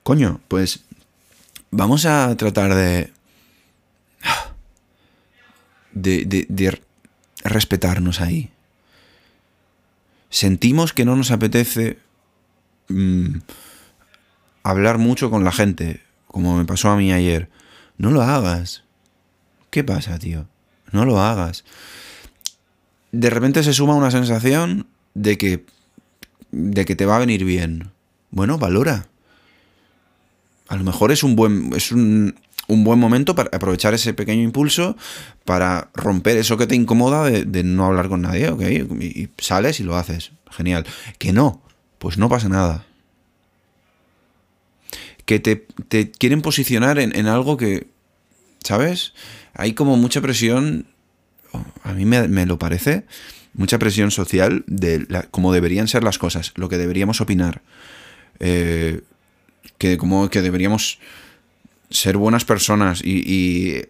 Coño, 0.02 0.42
pues 0.48 0.80
vamos 1.70 2.06
a 2.06 2.36
tratar 2.36 2.74
de, 2.74 3.14
de, 5.94 6.82
respetarnos 7.44 8.20
ahí. 8.20 8.50
Sentimos 10.30 10.92
que 10.92 11.06
no 11.06 11.16
nos 11.16 11.30
apetece 11.30 12.00
mm, 12.88 13.38
hablar 14.64 14.98
mucho 14.98 15.30
con 15.30 15.44
la 15.44 15.52
gente, 15.52 16.02
como 16.28 16.58
me 16.58 16.66
pasó 16.66 16.90
a 16.90 16.98
mí 16.98 17.14
ayer. 17.14 17.48
No 18.00 18.10
lo 18.10 18.24
hagas. 18.24 18.84
¿Qué 19.70 19.84
pasa, 19.84 20.18
tío? 20.18 20.48
No 20.92 21.06
lo 21.06 21.22
hagas 21.22 21.64
de 23.14 23.30
repente 23.30 23.64
se 23.64 23.74
suma 23.74 23.96
una 23.96 24.12
sensación 24.12 24.88
de 25.14 25.38
que, 25.38 25.64
de 26.52 26.84
que 26.84 26.96
te 26.96 27.06
va 27.06 27.16
a 27.16 27.20
venir 27.20 27.46
bien. 27.46 27.92
Bueno, 28.32 28.58
valora. 28.58 29.08
A 30.68 30.76
lo 30.76 30.84
mejor 30.84 31.12
es 31.12 31.24
un 31.24 31.36
buen, 31.36 31.72
es 31.76 31.92
un, 31.92 32.36
buen 32.68 33.00
momento 33.00 33.36
para 33.36 33.56
aprovechar 33.56 33.94
ese 33.94 34.16
pequeño 34.16 34.42
impulso 34.42 34.98
para 35.46 35.90
romper 35.94 36.38
eso 36.38 36.58
que 36.58 36.66
te 36.66 36.74
incomoda 36.74 37.30
de, 37.30 37.64
no 37.64 37.86
hablar 37.86 38.10
con 38.10 38.22
nadie, 38.22 38.50
¿ok? 38.50 38.62
Y, 39.00 39.30
sales 39.38 39.80
y 39.80 39.84
lo 39.84 39.96
haces. 39.96 40.32
Genial. 40.50 40.84
Que 41.20 41.34
no, 41.34 41.62
pues 42.00 42.18
no 42.18 42.30
pasa 42.30 42.50
nada. 42.50 42.88
Que 45.26 45.40
te, 45.40 45.68
quieren 46.12 46.42
posicionar 46.42 46.98
en, 46.98 47.16
en 47.16 47.28
algo 47.28 47.58
que, 47.58 47.86
¿sabes? 48.64 49.14
Hay 49.54 49.74
como 49.74 49.98
mucha 49.98 50.20
presión 50.20 50.88
a 51.84 51.94
mí 51.94 52.06
me, 52.06 52.46
lo 52.46 52.58
parece, 52.60 53.04
mucha 53.54 53.80
presión 53.80 54.12
social 54.12 54.64
de 54.68 55.06
cómo 55.32 55.54
deberían 55.54 55.88
ser 55.88 56.04
las 56.04 56.18
cosas, 56.18 56.54
lo 56.56 56.70
que 56.70 56.78
deberíamos 56.78 57.22
opinar, 57.22 57.62
eh, 58.40 59.02
que 59.78 59.98
como 59.98 60.30
que 60.30 60.42
deberíamos 60.42 61.00
ser 61.90 62.18
buenas 62.18 62.46
personas 62.46 63.02
y, 63.04 63.76
eh, 63.76 63.88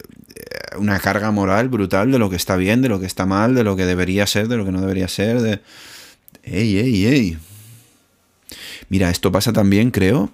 una 0.77 0.99
carga 0.99 1.31
moral 1.31 1.69
brutal 1.69 2.11
de 2.11 2.19
lo 2.19 2.29
que 2.29 2.35
está 2.35 2.55
bien, 2.57 2.81
de 2.81 2.89
lo 2.89 2.99
que 2.99 3.05
está 3.05 3.25
mal, 3.25 3.55
de 3.55 3.63
lo 3.63 3.75
que 3.75 3.85
debería 3.85 4.27
ser, 4.27 4.47
de 4.47 4.57
lo 4.57 4.65
que 4.65 4.71
no 4.71 4.81
debería 4.81 5.07
ser, 5.07 5.41
de... 5.41 5.61
¡Ey, 6.43 6.77
ey, 6.77 7.05
ey! 7.05 7.37
Mira, 8.89 9.09
esto 9.09 9.31
pasa 9.31 9.53
también, 9.53 9.91
creo, 9.91 10.31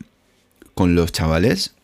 con 0.73 0.95
los 0.95 1.11
chavales 1.11 1.75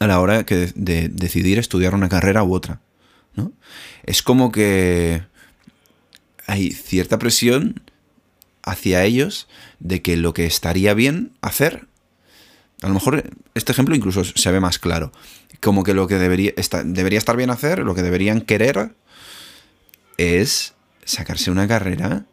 a 0.00 0.06
la 0.06 0.20
hora 0.20 0.42
de 0.42 1.08
decidir 1.08 1.58
estudiar 1.58 1.94
una 1.94 2.08
carrera 2.08 2.42
u 2.42 2.52
otra. 2.52 2.80
Es 4.04 4.22
como 4.22 4.50
que 4.50 5.22
hay 6.46 6.70
cierta 6.70 7.18
presión 7.18 7.82
hacia 8.62 9.04
ellos 9.04 9.48
de 9.80 10.02
que 10.02 10.16
lo 10.16 10.34
que 10.34 10.46
estaría 10.46 10.94
bien 10.94 11.32
hacer, 11.40 11.86
a 12.82 12.88
lo 12.88 12.94
mejor 12.94 13.30
este 13.54 13.72
ejemplo 13.72 13.94
incluso 13.94 14.24
se 14.24 14.50
ve 14.50 14.60
más 14.60 14.78
claro, 14.78 15.12
como 15.60 15.84
que 15.84 15.94
lo 15.94 16.06
que 16.06 16.16
debería, 16.16 16.52
debería 16.84 17.18
estar 17.18 17.36
bien 17.36 17.50
hacer, 17.50 17.80
lo 17.80 17.94
que 17.94 18.02
deberían 18.02 18.40
querer 18.40 18.94
es 20.16 20.74
sacarse 21.04 21.50
una 21.50 21.66
carrera 21.66 22.26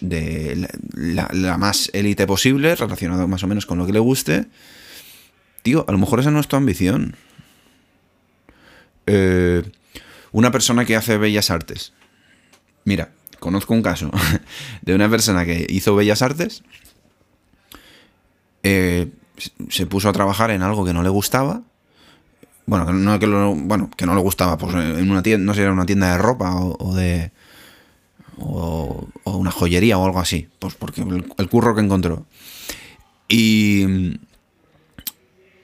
de 0.00 0.68
la, 0.94 1.58
más 1.58 1.90
élite 1.92 2.26
posible, 2.26 2.74
relacionado 2.74 3.28
más 3.28 3.42
o 3.44 3.46
menos 3.46 3.66
con 3.66 3.78
lo 3.78 3.86
que 3.86 3.92
le 3.92 3.98
guste. 4.00 4.46
Tío, 5.62 5.84
a 5.86 5.92
lo 5.92 5.98
mejor 5.98 6.20
esa 6.20 6.30
no 6.30 6.40
es 6.40 6.48
tu 6.48 6.56
ambición. 6.56 7.16
Eh, 9.06 9.62
una 10.32 10.50
persona 10.50 10.84
que 10.84 10.96
hace 10.96 11.18
bellas 11.18 11.50
artes. 11.50 11.92
Mira, 12.84 13.10
conozco 13.38 13.74
un 13.74 13.82
caso 13.82 14.10
de 14.82 14.94
una 14.94 15.08
persona 15.08 15.44
que 15.44 15.66
hizo 15.68 15.94
bellas 15.94 16.22
artes, 16.22 16.62
eh, 18.62 19.08
se 19.68 19.86
puso 19.86 20.08
a 20.08 20.12
trabajar 20.12 20.50
en 20.50 20.62
algo 20.62 20.84
que 20.84 20.92
no 20.92 21.02
le 21.02 21.08
gustaba. 21.08 21.62
Bueno, 22.66 22.92
no, 22.92 23.18
que 23.18 23.26
bueno, 23.26 23.90
que 23.96 24.04
no 24.04 24.14
le 24.14 24.20
gustaba, 24.20 24.58
pues 24.58 24.74
en 24.74 25.10
una 25.10 25.22
tienda, 25.22 25.46
no 25.46 25.54
sé, 25.54 25.62
era 25.62 25.72
una 25.72 25.86
tienda 25.86 26.12
de 26.12 26.18
ropa 26.18 26.54
o, 26.54 26.94
de. 26.94 27.32
O, 28.38 29.08
una 29.24 29.50
joyería 29.50 29.96
o 29.96 30.04
algo 30.04 30.20
así. 30.20 30.48
Pues 30.58 30.74
porque 30.74 31.00
el, 31.00 31.48
curro 31.48 31.74
que 31.74 31.80
encontró. 31.80 32.26
Y. 33.28 34.18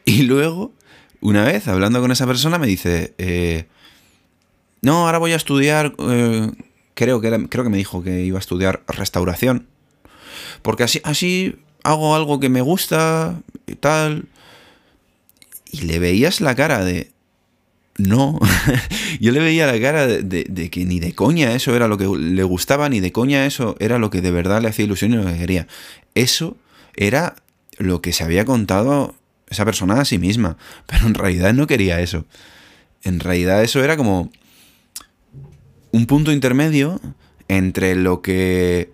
Y 0.06 0.22
luego, 0.22 0.72
una 1.20 1.44
vez, 1.44 1.68
hablando 1.68 2.00
con 2.00 2.10
esa 2.10 2.26
persona, 2.26 2.58
me 2.58 2.66
dice. 2.66 3.14
Eh, 3.18 3.66
no, 4.84 5.06
ahora 5.06 5.18
voy 5.18 5.32
a 5.32 5.36
estudiar, 5.36 5.94
eh, 5.98 6.50
creo, 6.92 7.20
que 7.22 7.48
creo 7.48 7.64
que 7.64 7.70
me 7.70 7.78
dijo 7.78 8.02
que 8.02 8.20
iba 8.22 8.38
a 8.38 8.40
estudiar 8.40 8.82
restauración. 8.86 9.66
Porque 10.60 10.82
así, 10.82 11.00
así 11.04 11.56
hago 11.82 12.14
algo 12.14 12.38
que 12.38 12.50
me 12.50 12.60
gusta 12.60 13.40
y 13.66 13.76
tal. 13.76 14.26
Y 15.70 15.82
le 15.82 15.98
veías 15.98 16.40
la 16.40 16.54
cara 16.54 16.84
de... 16.84 17.10
No, 17.96 18.38
yo 19.20 19.32
le 19.32 19.40
veía 19.40 19.66
la 19.66 19.80
cara 19.80 20.06
de, 20.06 20.70
que 20.70 20.84
ni 20.84 20.98
de 20.98 21.14
coña 21.14 21.54
eso 21.54 21.76
era 21.76 21.86
lo 21.86 21.96
que 21.96 22.06
le 22.06 22.42
gustaba, 22.42 22.88
ni 22.88 22.98
de 22.98 23.12
coña 23.12 23.46
eso 23.46 23.76
era 23.78 23.98
lo 23.98 24.10
que 24.10 24.20
de 24.20 24.32
verdad 24.32 24.60
le 24.60 24.68
hacía 24.68 24.84
ilusión 24.84 25.12
y 25.12 25.16
lo 25.16 25.24
que 25.24 25.38
quería. 25.38 25.66
Eso 26.14 26.56
era 26.96 27.36
lo 27.78 28.02
que 28.02 28.12
se 28.12 28.24
había 28.24 28.44
contado 28.44 29.14
esa 29.48 29.64
persona 29.64 30.00
a 30.00 30.04
sí 30.04 30.18
misma. 30.18 30.58
Pero 30.86 31.06
en 31.06 31.14
realidad 31.14 31.54
no 31.54 31.66
quería 31.66 32.00
eso. 32.00 32.26
En 33.02 33.20
realidad 33.20 33.62
eso 33.62 33.82
era 33.82 33.96
como 33.96 34.30
un 35.94 36.06
punto 36.06 36.32
intermedio 36.32 37.00
entre 37.46 37.94
lo 37.94 38.20
que... 38.20 38.90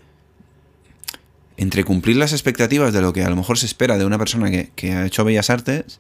entre 1.57 1.83
cumplir 1.83 2.16
las 2.16 2.33
expectativas 2.33 2.92
de 2.92 3.00
lo 3.00 3.14
que 3.14 3.23
a 3.23 3.30
lo 3.30 3.37
mejor 3.37 3.57
se 3.57 3.64
espera 3.64 3.97
de 3.97 4.04
una 4.04 4.19
persona 4.19 4.50
que, 4.50 4.92
ha 4.92 5.07
hecho 5.07 5.25
bellas 5.25 5.49
artes. 5.49 5.99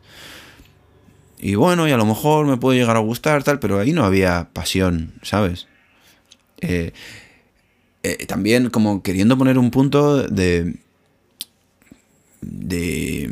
Y 1.38 1.54
bueno, 1.54 1.88
y 1.88 1.92
a 1.92 1.96
lo 1.96 2.04
mejor 2.04 2.46
me 2.46 2.58
puede 2.58 2.78
llegar 2.78 2.96
a 2.96 3.00
gustar, 3.00 3.42
tal, 3.42 3.60
pero 3.60 3.78
ahí 3.78 3.92
no 3.92 4.04
había 4.04 4.50
pasión, 4.52 5.14
¿sabes? 5.22 5.68
Eh, 6.60 6.92
eh, 8.02 8.26
también 8.26 8.68
como 8.68 9.02
queriendo 9.02 9.38
poner 9.38 9.56
un 9.56 9.70
punto 9.70 10.22
de 10.22 10.74
de, 12.42 13.28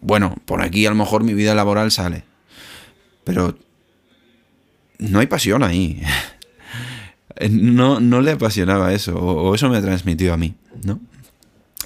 bueno, 0.00 0.36
por 0.44 0.62
aquí 0.62 0.86
a 0.86 0.90
lo 0.90 0.96
mejor 0.96 1.24
mi 1.24 1.34
vida 1.34 1.54
laboral 1.54 1.90
sale, 1.90 2.24
pero 3.24 3.58
no 4.98 5.20
hay 5.20 5.26
pasión 5.26 5.62
ahí. 5.62 6.02
No, 7.50 8.00
no 8.00 8.20
le 8.20 8.32
apasionaba 8.32 8.92
eso, 8.92 9.16
o, 9.16 9.54
eso 9.54 9.68
me 9.68 9.80
transmitió 9.80 10.32
a 10.32 10.36
mí, 10.36 10.54
¿no? 10.84 11.00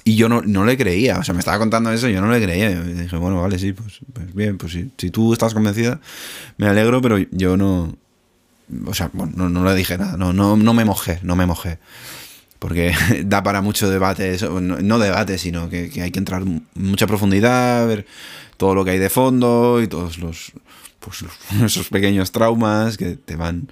Y 0.03 0.15
yo 0.15 0.29
no, 0.29 0.41
no, 0.41 0.65
le 0.65 0.77
creía, 0.77 1.19
o 1.19 1.23
sea, 1.23 1.33
me 1.33 1.39
estaba 1.39 1.59
contando 1.59 1.91
eso 1.91 2.09
yo 2.09 2.21
no 2.21 2.31
le 2.31 2.41
creía. 2.41 2.71
Y 2.71 2.93
dije, 2.93 3.17
bueno, 3.17 3.39
vale, 3.39 3.59
sí, 3.59 3.71
pues, 3.73 3.99
pues 4.13 4.33
bien, 4.33 4.57
pues 4.57 4.73
si, 4.73 5.09
tú 5.11 5.33
estás 5.33 5.53
convencida, 5.53 5.99
me 6.57 6.67
alegro, 6.67 7.01
pero 7.01 7.17
yo 7.17 7.57
no. 7.57 7.95
O 8.85 8.93
sea, 8.93 9.09
bueno, 9.13 9.33
no, 9.35 9.49
no 9.49 9.65
le 9.65 9.75
dije 9.75 9.97
nada, 9.97 10.17
no, 10.17 10.33
no, 10.33 10.55
no 10.55 10.73
me 10.73 10.85
mojé, 10.85 11.19
no 11.23 11.35
me 11.35 11.45
mojé 11.45 11.77
porque 12.61 12.93
da 13.25 13.41
para 13.41 13.61
mucho 13.63 13.89
debate, 13.89 14.37
no, 14.61 14.99
debate, 14.99 15.39
sino 15.39 15.67
que, 15.67 15.89
hay 15.99 16.11
que 16.11 16.19
entrar 16.19 16.43
en 16.43 16.67
mucha 16.75 17.07
profundidad, 17.07 17.87
ver 17.87 18.05
todo 18.55 18.75
lo 18.75 18.85
que 18.85 18.91
hay 18.91 18.99
de 18.99 19.09
fondo 19.09 19.81
y 19.81 19.87
todos 19.87 20.19
los, 20.19 20.51
pues, 20.99 21.25
esos 21.65 21.89
pequeños 21.89 22.31
traumas 22.31 22.97
que 22.97 23.15
te 23.15 23.35
van 23.35 23.67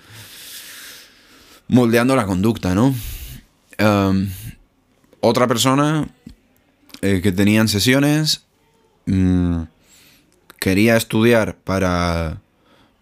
moldeando 1.70 2.16
la 2.16 2.26
conducta, 2.26 2.76
¿no? 2.76 2.94
Em, 3.78 4.30
otra 5.22 5.48
persona 5.48 6.10
eh, 7.02 7.22
que 7.24 7.32
tenían 7.32 7.70
sesiones 7.70 8.44
mm, 9.06 9.62
quería 10.60 10.98
estudiar 10.98 11.56
para 11.56 12.42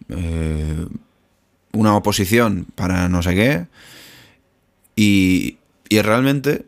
eh, 0.08 0.86
una 1.72 1.96
oposición 1.96 2.66
para 2.76 3.08
no 3.08 3.22
sé 3.22 3.34
qué 3.34 3.66
y, 4.94 5.58
y 5.88 6.02
realmente, 6.02 6.66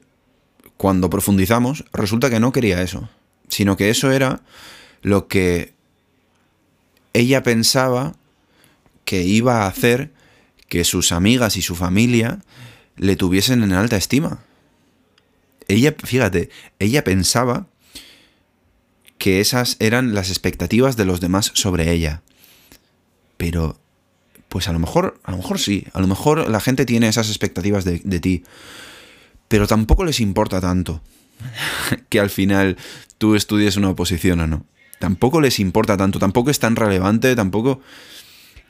cuando 0.76 1.10
profundizamos, 1.10 1.84
resulta 1.92 2.30
que 2.30 2.40
no 2.40 2.52
quería 2.52 2.80
eso, 2.80 3.08
sino 3.48 3.76
que 3.76 3.90
eso 3.90 4.12
era 4.12 4.40
lo 5.02 5.26
que 5.26 5.74
ella 7.12 7.42
pensaba 7.42 8.14
que 9.04 9.22
iba 9.24 9.62
a 9.62 9.66
hacer 9.66 10.12
que 10.70 10.84
sus 10.84 11.12
amigas 11.12 11.58
y 11.58 11.62
su 11.62 11.76
familia 11.76 12.38
le 12.96 13.16
tuviesen 13.16 13.62
en 13.62 13.74
alta 13.74 13.98
estima. 13.98 14.42
Ella, 15.68 15.94
fíjate, 16.02 16.48
ella 16.78 17.04
pensaba 17.04 17.66
que 19.18 19.40
esas 19.40 19.76
eran 19.78 20.14
las 20.14 20.30
expectativas 20.30 20.96
de 20.96 21.04
los 21.04 21.20
demás 21.20 21.50
sobre 21.52 21.92
ella. 21.92 22.22
Pero, 23.36 23.78
pues 24.48 24.66
a 24.66 24.72
lo 24.72 24.78
mejor, 24.78 25.20
a 25.24 25.32
lo 25.32 25.36
mejor 25.36 25.58
sí, 25.58 25.86
a 25.92 26.00
lo 26.00 26.06
mejor 26.06 26.48
la 26.48 26.60
gente 26.60 26.86
tiene 26.86 27.08
esas 27.08 27.28
expectativas 27.28 27.84
de, 27.84 28.00
de 28.02 28.20
ti 28.20 28.44
pero 29.50 29.66
tampoco 29.66 30.04
les 30.04 30.20
importa 30.20 30.60
tanto 30.60 31.02
que 32.08 32.20
al 32.20 32.30
final 32.30 32.76
tú 33.18 33.34
estudies 33.34 33.76
una 33.76 33.90
oposición 33.90 34.38
o 34.38 34.46
no. 34.46 34.64
Tampoco 35.00 35.40
les 35.40 35.58
importa 35.58 35.96
tanto, 35.96 36.20
tampoco 36.20 36.50
es 36.50 36.60
tan 36.60 36.76
relevante, 36.76 37.34
tampoco... 37.34 37.80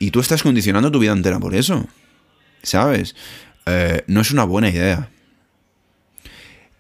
Y 0.01 0.11
tú 0.11 0.19
estás 0.19 0.43
condicionando 0.43 0.91
tu 0.91 0.99
vida 0.99 1.13
entera 1.13 1.39
por 1.39 1.55
eso. 1.55 1.87
¿Sabes? 2.63 3.15
Eh, 3.67 4.03
no 4.09 4.23
es 4.23 4.33
una 4.33 4.45
buena 4.45 4.71
idea. 4.71 5.11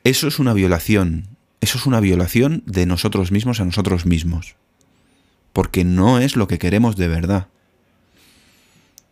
Eso 0.03 0.27
es 0.27 0.39
una 0.39 0.55
violación. 0.55 1.29
Eso 1.61 1.77
es 1.77 1.85
una 1.85 2.01
violación 2.01 2.63
de 2.67 2.87
nosotros 2.87 3.31
mismos 3.31 3.61
a 3.61 3.67
nosotros 3.67 4.07
mismos. 4.07 4.57
Porque 5.53 5.85
no 5.85 6.19
es 6.19 6.35
lo 6.35 6.49
que 6.49 6.59
queremos 6.59 6.97
de 6.97 7.09
verdad. 7.09 7.49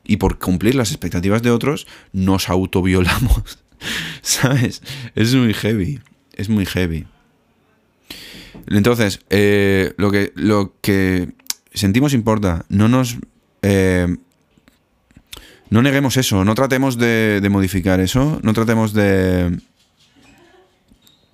Y 0.05 0.17
por 0.17 0.39
cumplir 0.39 0.75
las 0.75 0.91
expectativas 0.91 1.43
de 1.43 1.51
otros, 1.51 1.87
nos 2.15 2.49
autoviolamos. 2.49 3.59
¿Sabes? 4.23 4.83
Es 5.15 5.35
muy 5.35 5.53
heavy. 5.53 6.01
Es 6.33 6.49
muy 6.49 6.65
heavy. 6.65 7.07
Entonces, 8.69 9.21
eh, 9.29 9.93
lo, 9.99 10.11
que, 10.11 10.33
lo 10.35 10.75
que 10.81 11.35
sentimos 11.75 12.15
importa. 12.15 12.65
No 12.71 12.89
nos. 12.89 13.19
Eh, 13.71 14.17
no 15.69 15.83
neguemos 15.83 16.17
eso. 16.17 16.43
No 16.45 16.55
tratemos 16.55 16.97
de, 16.97 17.47
modificar 17.51 18.01
eso. 18.01 18.41
No 18.43 18.55
tratemos 18.55 18.95
de. 18.95 19.61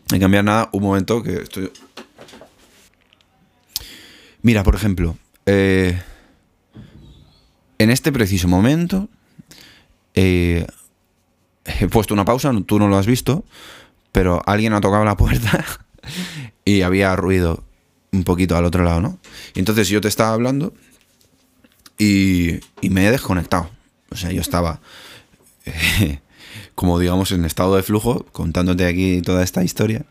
cambiar 0.08 0.44
nada. 0.44 0.68
Un 0.72 0.82
momento 0.82 1.22
que 1.22 1.34
estoy. 1.34 1.70
Mira, 4.42 4.64
por 4.64 4.74
ejemplo. 4.74 5.16
Eh, 5.46 5.96
en 7.78 7.90
este 7.90 8.10
preciso 8.10 8.48
momento. 8.48 9.08
Eh, 10.14 10.66
he 11.64 11.88
puesto 11.88 12.14
una 12.14 12.24
pausa, 12.24 12.52
tú 12.66 12.78
no 12.78 12.88
lo 12.88 12.96
has 12.96 13.06
visto, 13.06 13.44
pero 14.12 14.42
alguien 14.46 14.72
ha 14.74 14.80
tocado 14.80 15.04
la 15.04 15.16
puerta 15.16 15.64
y 16.64 16.82
había 16.82 17.16
ruido 17.16 17.64
un 18.12 18.22
poquito 18.22 18.56
al 18.56 18.64
otro 18.64 18.84
lado, 18.84 19.00
¿no? 19.00 19.18
Entonces 19.56 19.88
yo 19.88 20.00
te 20.00 20.06
estaba 20.06 20.32
hablando 20.34 20.72
y, 22.80 22.90
me 22.90 23.06
he 23.06 23.10
desconectado. 23.10 23.70
O 24.10 24.16
sea, 24.16 24.30
yo 24.30 24.40
estaba, 24.40 24.80
como 26.74 26.98
digamos, 26.98 27.32
en 27.32 27.44
estado 27.44 27.76
de 27.76 27.82
flujo, 27.82 28.26
contándote 28.32 28.86
aquí 28.86 29.22
toda 29.22 29.42
esta 29.42 29.64
historia, 29.64 30.04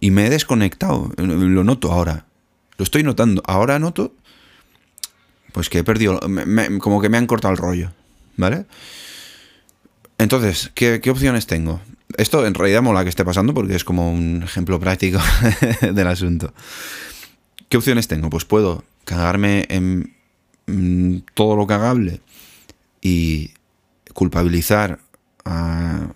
y 0.00 0.10
me 0.10 0.26
he 0.26 0.30
desconectado. 0.30 1.12
Lo 1.16 1.64
noto 1.64 1.92
ahora. 1.92 2.26
Lo 2.78 2.84
estoy 2.84 3.02
notando. 3.02 3.42
Ahora 3.46 3.78
noto, 3.78 4.14
pues 5.52 5.68
que 5.68 5.78
he 5.78 5.84
perdido, 5.84 6.18
como 6.80 7.00
que 7.00 7.08
me 7.08 7.18
han 7.18 7.26
cortado 7.26 7.52
el 7.52 7.58
rollo, 7.58 7.92
¿vale? 8.36 8.66
Entonces, 10.18 10.70
¿qué, 10.74 11.00
opciones 11.10 11.46
tengo? 11.46 11.80
Esto 12.16 12.46
en 12.46 12.54
realidad 12.54 12.82
mola 12.82 13.02
que 13.02 13.08
esté 13.08 13.24
pasando 13.24 13.54
porque 13.54 13.74
es 13.74 13.84
como 13.84 14.12
un 14.12 14.42
ejemplo 14.42 14.78
práctico 14.78 15.18
del 15.80 16.06
asunto. 16.06 16.52
¿Qué 17.68 17.76
opciones 17.76 18.08
tengo? 18.08 18.30
Pues 18.30 18.44
puedo 18.44 18.84
cagarme 19.04 19.66
en 19.68 20.14
mm, 20.72 21.18
todo 21.34 21.56
lo 21.56 21.66
cagable 21.66 22.20
y 23.00 23.50
culpabilizar 24.14 24.98
a 25.44 26.12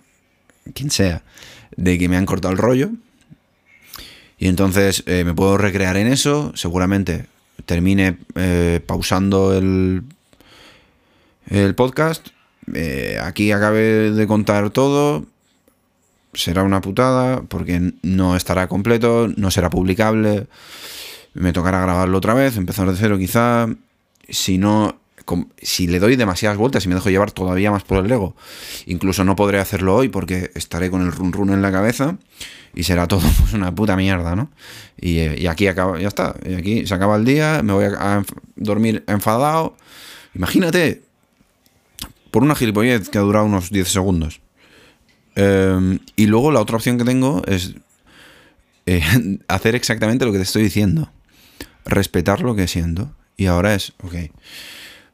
quien 0.73 0.89
sea 0.89 1.23
de 1.75 1.97
que 1.97 2.09
me 2.09 2.17
han 2.17 2.25
cortado 2.25 2.51
el 2.51 2.57
rollo. 2.57 2.91
Y 4.39 4.47
entonces 4.47 5.03
eh, 5.07 5.23
me 5.23 5.33
puedo 5.33 5.57
recrear 5.57 5.97
en 5.97 6.07
eso. 6.07 6.51
Seguramente 6.55 7.25
termine 7.65 8.17
eh, 8.35 8.81
pausando 8.85 9.57
el, 9.57 10.03
el 11.47 11.75
podcast 11.75 12.29
eh, 12.73 13.17
aquí 13.21 13.51
acabé 13.51 14.11
de 14.11 14.27
contar 14.27 14.69
todo, 14.71 15.25
será 16.33 16.63
una 16.63 16.81
putada 16.81 17.41
porque 17.43 17.93
no 18.01 18.35
estará 18.35 18.67
completo, 18.67 19.29
no 19.37 19.51
será 19.51 19.69
publicable, 19.69 20.47
me 21.33 21.53
tocará 21.53 21.81
grabarlo 21.81 22.17
otra 22.17 22.33
vez, 22.33 22.57
empezar 22.57 22.89
de 22.89 22.97
cero 22.97 23.17
quizá, 23.17 23.67
si 24.29 24.57
no, 24.57 24.99
si 25.61 25.87
le 25.87 25.99
doy 25.99 26.15
demasiadas 26.15 26.57
vueltas 26.57 26.85
y 26.85 26.89
me 26.89 26.95
dejo 26.95 27.09
llevar 27.09 27.31
todavía 27.31 27.71
más 27.71 27.83
por 27.83 28.03
el 28.03 28.11
ego, 28.11 28.35
incluso 28.85 29.23
no 29.23 29.35
podré 29.35 29.59
hacerlo 29.59 29.95
hoy 29.95 30.09
porque 30.09 30.51
estaré 30.55 30.89
con 30.89 31.01
el 31.01 31.11
run 31.11 31.33
run 31.33 31.51
en 31.51 31.61
la 31.61 31.71
cabeza 31.71 32.17
y 32.73 32.83
será 32.83 33.07
todo 33.07 33.21
pues, 33.39 33.53
una 33.53 33.73
puta 33.73 33.95
mierda, 33.95 34.35
¿no? 34.35 34.51
Y, 34.99 35.19
eh, 35.19 35.35
y 35.39 35.47
aquí 35.47 35.67
acaba, 35.67 35.99
ya 35.99 36.07
está, 36.07 36.35
y 36.45 36.53
aquí 36.53 36.87
se 36.87 36.93
acaba 36.93 37.15
el 37.15 37.25
día, 37.25 37.61
me 37.63 37.73
voy 37.73 37.85
a 37.85 38.23
dormir 38.55 39.03
enfadado. 39.07 39.75
Imagínate, 40.33 41.01
por 42.31 42.43
una 42.43 42.55
gilipollez 42.55 43.09
que 43.09 43.17
ha 43.17 43.21
durado 43.21 43.45
unos 43.45 43.71
10 43.71 43.87
segundos. 43.87 44.41
Em, 45.35 45.99
y 46.15 46.25
luego 46.25 46.51
la 46.51 46.61
otra 46.61 46.77
opción 46.77 46.97
que 46.97 47.03
tengo 47.03 47.41
es 47.47 47.75
eh, 48.85 49.01
hacer 49.47 49.75
exactamente 49.75 50.25
lo 50.25 50.31
que 50.31 50.37
te 50.37 50.43
estoy 50.43 50.63
diciendo. 50.63 51.11
Respetar 51.85 52.41
lo 52.41 52.55
que 52.55 52.67
siento. 52.67 53.11
Y 53.37 53.45
ahora 53.45 53.75
es, 53.75 53.93
ok. 54.03 54.15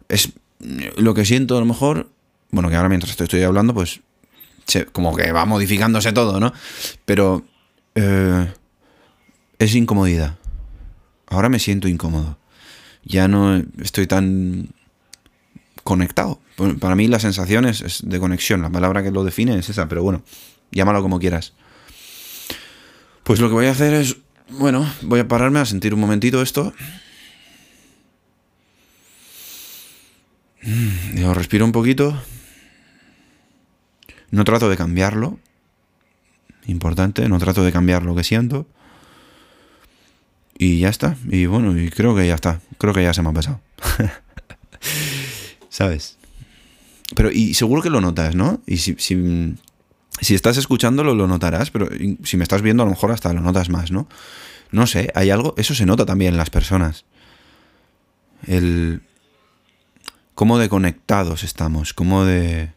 Es 0.09 0.33
lo 0.95 1.13
que 1.13 1.25
siento 1.25 1.57
a 1.57 1.59
lo 1.59 1.65
mejor. 1.65 2.09
Bueno, 2.51 2.69
que 2.69 2.75
ahora 2.75 2.89
mientras 2.89 3.19
estoy 3.19 3.43
hablando, 3.43 3.73
pues. 3.73 4.01
como 4.91 5.15
que 5.15 5.31
va 5.31 5.45
modificándose 5.45 6.11
todo, 6.13 6.39
¿no? 6.39 6.53
Pero. 7.05 7.45
Eh, 7.95 8.51
es 9.59 9.75
incomodidad. 9.75 10.37
Ahora 11.27 11.49
me 11.49 11.59
siento 11.59 11.87
incómodo. 11.87 12.37
Ya 13.03 13.27
no 13.27 13.61
estoy 13.81 14.07
tan 14.07 14.69
conectado. 15.83 16.39
Para 16.79 16.95
mí 16.95 17.07
la 17.07 17.19
sensación 17.19 17.65
es, 17.65 18.01
de 18.03 18.19
conexión, 18.19 18.61
la 18.61 18.69
palabra 18.69 19.03
que 19.03 19.11
lo 19.11 19.23
define 19.23 19.57
es 19.57 19.69
esa, 19.69 19.87
pero 19.87 20.03
bueno, 20.03 20.23
llámalo 20.71 21.01
como 21.01 21.19
quieras. 21.19 21.53
Pues 23.23 23.39
lo 23.39 23.47
que 23.47 23.53
voy 23.53 23.65
a 23.67 23.71
hacer 23.71 23.93
es 23.93 24.17
bueno, 24.49 24.87
voy 25.01 25.19
a 25.19 25.27
pararme 25.27 25.59
a 25.59 25.65
sentir 25.65 25.93
un 25.93 25.99
momentito 25.99 26.41
esto. 26.41 26.73
Yo 30.63 31.31
mm, 31.31 31.33
respiro 31.33 31.65
un 31.65 31.71
poquito. 31.71 32.21
No 34.31 34.43
trato 34.45 34.69
de 34.69 34.77
cambiarlo. 34.77 35.39
Importante, 36.65 37.27
no 37.27 37.37
trato 37.39 37.63
de 37.63 37.71
cambiar 37.71 38.03
lo 38.03 38.15
que 38.15 38.23
siento. 38.23 38.65
Y 40.57 40.79
ya 40.79 40.89
está. 40.89 41.17
Y 41.29 41.45
bueno, 41.45 41.77
y 41.77 41.89
creo 41.89 42.15
que 42.15 42.25
ya 42.27 42.35
está. 42.35 42.61
Creo 42.77 42.93
que 42.93 43.03
ya 43.03 43.13
se 43.13 43.21
me 43.21 43.29
ha 43.29 43.33
pasado. 43.33 43.59
¿Sabes? 45.69 46.17
Pero, 47.15 47.31
y 47.31 47.53
seguro 47.53 47.81
que 47.81 47.89
lo 47.89 48.01
notas, 48.01 48.35
¿no? 48.35 48.61
Y 48.65 48.77
si, 48.77 48.95
si, 48.97 50.33
estás 50.33 50.57
escuchándolo, 50.57 51.13
lo 51.13 51.27
notarás, 51.27 51.69
pero 51.69 51.89
si 52.23 52.37
me 52.37 52.43
estás 52.43 52.61
viendo, 52.61 52.83
a 52.83 52.85
lo 52.85 52.91
mejor 52.91 53.11
hasta 53.11 53.33
lo 53.33 53.41
notas 53.41 53.69
más, 53.69 53.91
¿no? 53.91 54.07
No 54.71 54.87
sé, 54.87 55.11
hay 55.13 55.29
algo. 55.29 55.53
Eso 55.57 55.75
se 55.75 55.85
nota 55.85 56.05
también 56.05 56.33
en 56.33 56.37
las 56.37 56.49
personas. 56.49 57.05
El. 58.47 59.01
Cómo 60.35 60.57
de 60.57 60.69
conectados 60.69 61.43
estamos, 61.43 61.93
cómo 61.93 62.25
de. 62.25 62.71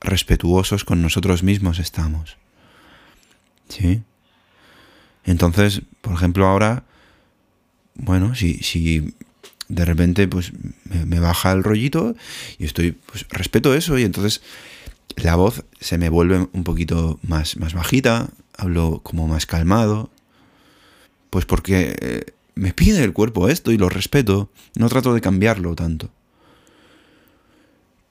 respetuosos 0.00 0.84
con 0.84 1.02
nosotros 1.02 1.42
mismos 1.42 1.78
estamos. 1.78 2.36
¿Sí? 3.68 4.02
Entonces, 5.24 5.82
por 6.00 6.14
ejemplo, 6.14 6.46
ahora, 6.46 6.84
bueno, 7.94 8.34
si, 8.34 8.58
si 8.58 9.14
de 9.68 9.84
repente 9.84 10.28
pues 10.28 10.52
me, 10.84 11.20
baja 11.20 11.52
el 11.52 11.62
rollito 11.62 12.14
y 12.58 12.66
estoy, 12.66 12.92
pues 12.92 13.26
respeto 13.30 13.74
eso 13.74 13.98
y 13.98 14.02
entonces 14.02 14.42
la 15.16 15.36
voz 15.36 15.64
se 15.80 15.98
me 15.98 16.08
vuelve 16.08 16.48
un 16.52 16.64
poquito 16.64 17.18
más, 17.22 17.56
más 17.56 17.72
bajita, 17.72 18.28
hablo 18.56 19.00
como 19.02 19.26
más 19.26 19.46
calmado, 19.46 20.10
pues 21.30 21.46
porque 21.46 21.96
eh, 22.00 22.24
me 22.54 22.72
pide 22.72 23.02
el 23.02 23.12
cuerpo 23.12 23.48
esto 23.48 23.72
y 23.72 23.78
lo 23.78 23.88
respeto, 23.88 24.50
no 24.76 24.88
trato 24.88 25.14
de 25.14 25.20
cambiarlo 25.20 25.74
tanto. 25.74 26.10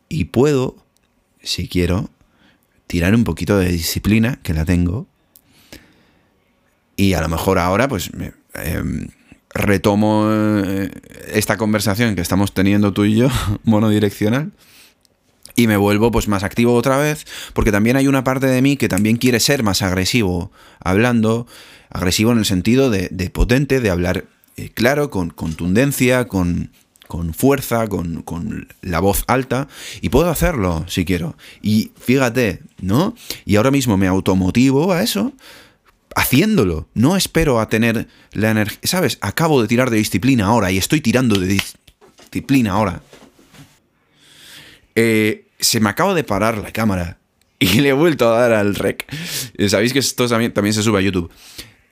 Y 0.10 0.25
puedo, 0.25 0.75
si 1.41 1.67
quiero, 1.67 2.10
tirar 2.88 3.15
un 3.15 3.23
poquito 3.23 3.58
de 3.58 3.69
disciplina, 3.69 4.39
que 4.43 4.53
la 4.53 4.65
tengo, 4.65 5.08
y 6.95 7.13
a 7.13 7.21
lo 7.21 7.29
mejor 7.29 7.58
ahora, 7.58 7.88
pues, 7.88 8.12
em, 8.53 9.08
retomo 9.53 10.27
eh, 10.29 10.91
esta 11.32 11.58
conversación 11.58 12.15
que 12.15 12.21
estamos 12.21 12.53
teniendo 12.53 12.93
tú 12.93 13.06
y 13.06 13.15
yo, 13.15 13.29
monodireccional, 13.63 14.51
y 15.56 15.67
me 15.67 15.77
vuelvo 15.77 16.12
pues 16.12 16.27
más 16.27 16.43
activo 16.43 16.73
otra 16.73 16.97
vez, 16.97 17.25
porque 17.53 17.71
también 17.71 17.95
hay 17.95 18.08
una 18.08 18.23
parte 18.23 18.47
de 18.47 18.62
mí 18.62 18.77
que 18.77 18.89
también 18.89 19.17
quiere 19.17 19.39
ser 19.39 19.63
más 19.63 19.82
agresivo 19.82 20.51
hablando, 20.79 21.47
agresivo 21.89 22.32
en 22.32 22.39
el 22.39 22.45
sentido 22.45 22.89
de, 22.89 23.10
potente, 23.29 23.79
de 23.79 23.89
hablar 23.89 24.25
eh, 24.57 24.69
claro, 24.69 25.09
con 25.09 25.29
contundencia, 25.29 26.27
con, 26.27 26.71
con 27.07 27.33
fuerza, 27.33 27.87
con, 27.87 28.21
con, 28.21 28.67
la 28.81 28.99
voz 28.99 29.23
alta, 29.27 29.67
y 30.01 30.09
puedo 30.09 30.29
hacerlo 30.29 30.85
si 30.87 31.05
quiero. 31.05 31.35
Y 31.61 31.91
fíjate, 31.99 32.61
¿no? 32.81 33.15
Y 33.45 33.55
ahora 33.55 33.71
mismo 33.71 33.97
me 33.97 34.07
automotivo 34.07 34.93
a 34.93 35.03
eso, 35.03 35.33
haciéndolo. 36.15 36.87
No 36.93 37.15
espero 37.15 37.59
a 37.59 37.69
tener 37.69 38.07
la 38.31 38.51
energía. 38.51 38.79
¿Sabes? 38.83 39.17
Acabo 39.21 39.61
de 39.61 39.67
tirar 39.67 39.89
de 39.89 39.97
disciplina 39.97 40.45
ahora 40.45 40.71
y 40.71 40.77
estoy 40.77 41.01
tirando 41.01 41.39
de 41.39 41.47
disciplina 41.47 42.71
ahora. 42.71 43.01
Eh, 44.95 45.47
se 45.59 45.79
me 45.79 45.89
acaba 45.89 46.13
de 46.13 46.23
parar 46.23 46.57
la 46.57 46.71
cámara 46.71 47.17
y 47.59 47.81
le 47.81 47.89
he 47.89 47.93
vuelto 47.93 48.31
a 48.31 48.39
dar 48.39 48.53
al 48.53 48.75
rec. 48.75 49.05
Eh, 49.57 49.69
sabéis 49.69 49.93
que 49.93 49.99
esto 49.99 50.27
también, 50.27 50.53
también 50.53 50.73
se 50.73 50.83
sube 50.83 50.99
a 50.99 51.01
YouTube. 51.01 51.31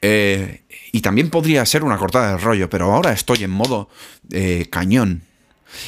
Eh, 0.02 0.64
y 0.92 1.02
también 1.02 1.30
podría 1.30 1.66
ser 1.66 1.84
una 1.84 1.98
cortada 1.98 2.32
de 2.32 2.38
rollo, 2.38 2.70
pero 2.70 2.92
ahora 2.92 3.12
estoy 3.12 3.44
en 3.44 3.52
modo 3.52 3.90
cañón. 4.70 5.24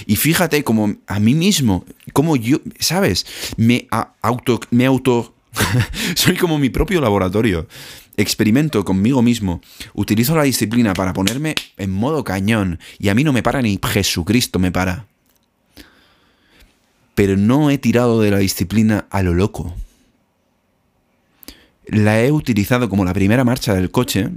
Y 0.05 0.15
fíjate 0.15 0.63
como 0.63 0.95
a 1.07 1.19
mí 1.19 1.33
mismo, 1.33 1.85
como 2.13 2.37
yo, 2.37 2.59
¿sabes? 2.79 3.25
Me 3.57 3.87
auto, 4.21 4.61
me 4.71 4.85
auto, 4.85 5.35
soy 6.15 6.37
como 6.37 6.57
mi 6.57 6.69
propio 6.69 7.01
laboratorio 7.01 7.67
experimento 8.17 8.83
conmigo 8.85 9.21
mismo, 9.21 9.61
utilizo 9.93 10.35
la 10.35 10.43
disciplina 10.43 10.93
para 10.93 11.13
ponerme 11.13 11.55
en 11.77 11.91
modo 11.91 12.23
cañón 12.23 12.79
y 12.99 13.09
a 13.09 13.15
mí 13.15 13.23
no 13.23 13.33
me 13.33 13.43
para 13.43 13.61
ni 13.61 13.79
Jesucristo 13.83 14.59
me 14.59 14.71
para. 14.71 15.07
Pero 17.15 17.37
no 17.37 17.69
he 17.69 17.77
tirado 17.77 18.21
de 18.21 18.31
la 18.31 18.39
disciplina 18.39 19.05
a 19.09 19.21
lo 19.21 19.33
loco. 19.33 19.75
La 21.85 22.23
he 22.23 22.31
utilizado 22.31 22.89
como 22.89 23.05
la 23.05 23.13
primera 23.13 23.43
marcha 23.43 23.73
del 23.73 23.91
coche. 23.91 24.29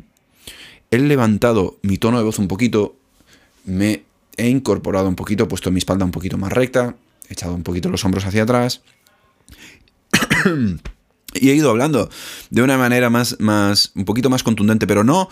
He 0.91 0.99
levantado 0.99 1.79
mi 1.83 1.99
tono 1.99 2.19
de 2.19 2.25
voz 2.25 2.39
un 2.39 2.49
poquito, 2.49 2.97
me 3.65 4.05
he 4.37 4.49
incorporado 4.49 5.09
un 5.09 5.17
poquito, 5.17 5.45
he 5.45 5.47
puesto 5.47 5.71
mi 5.71 5.79
espalda 5.79 6.05
un 6.05 6.11
poquito 6.11 6.39
más 6.39 6.53
recta, 6.53 6.95
he 7.29 7.33
echado 7.33 7.55
un 7.55 7.63
poquito 7.63 7.89
los 7.89 8.05
hombros 8.05 8.25
hacia 8.25 8.43
atrás. 8.45 8.83
Y 11.39 11.51
he 11.51 11.55
ido 11.55 11.69
hablando 11.71 12.09
de 12.49 12.63
una 12.63 12.79
manera 12.79 13.11
más, 13.11 13.37
más, 13.41 13.93
un 13.95 14.07
poquito 14.07 14.31
más 14.31 14.43
contundente, 14.43 14.87
pero 14.87 15.05
no 15.05 15.29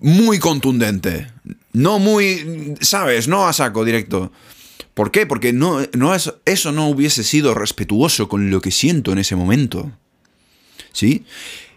muy 0.00 0.38
contundente. 0.38 1.28
No 1.72 1.98
muy, 1.98 2.74
¿sabes? 2.80 3.28
No 3.28 3.46
a 3.46 3.52
saco 3.52 3.84
directo. 3.84 4.32
¿Por 4.94 5.10
qué? 5.10 5.26
Porque 5.26 5.52
no, 5.52 5.82
no 5.92 6.14
es, 6.14 6.32
eso 6.44 6.72
no 6.72 6.88
hubiese 6.88 7.22
sido 7.22 7.54
respetuoso 7.54 8.28
con 8.28 8.50
lo 8.50 8.60
que 8.60 8.70
siento 8.70 9.12
en 9.12 9.18
ese 9.18 9.36
momento. 9.36 9.92
¿Sí? 10.96 11.26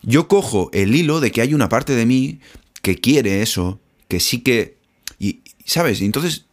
Yo 0.01 0.29
cojo 0.29 0.69
el 0.71 0.95
hilo 0.95 1.19
de 1.19 1.29
que 1.34 1.41
hay 1.41 1.53
una 1.53 1.67
parte 1.67 1.93
de 1.93 2.05
mí 2.05 2.39
que 2.82 2.95
quiere 2.95 3.41
eso, 3.41 3.82
que 4.08 4.21
sí 4.21 4.39
que... 4.39 4.77
Y, 5.19 5.41
¿Sabes? 5.65 5.99
Entonces, 5.99 6.45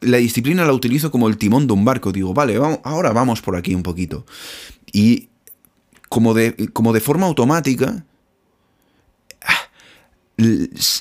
la 0.00 0.18
disciplina 0.18 0.64
la 0.64 0.72
utilizo 0.72 1.10
como 1.10 1.26
el 1.26 1.38
timón 1.38 1.66
de 1.66 1.72
un 1.72 1.84
barco. 1.84 2.12
Digo, 2.12 2.32
vale, 2.32 2.58
vamos, 2.58 2.78
ahora 2.84 3.10
vamos 3.10 3.42
por 3.42 3.56
aquí 3.56 3.74
un 3.74 3.82
poquito. 3.82 4.24
Y 4.92 5.30
como 6.08 6.32
de, 6.32 6.54
como 6.72 6.92
de 6.92 7.00
forma 7.00 7.26
automática, 7.26 8.04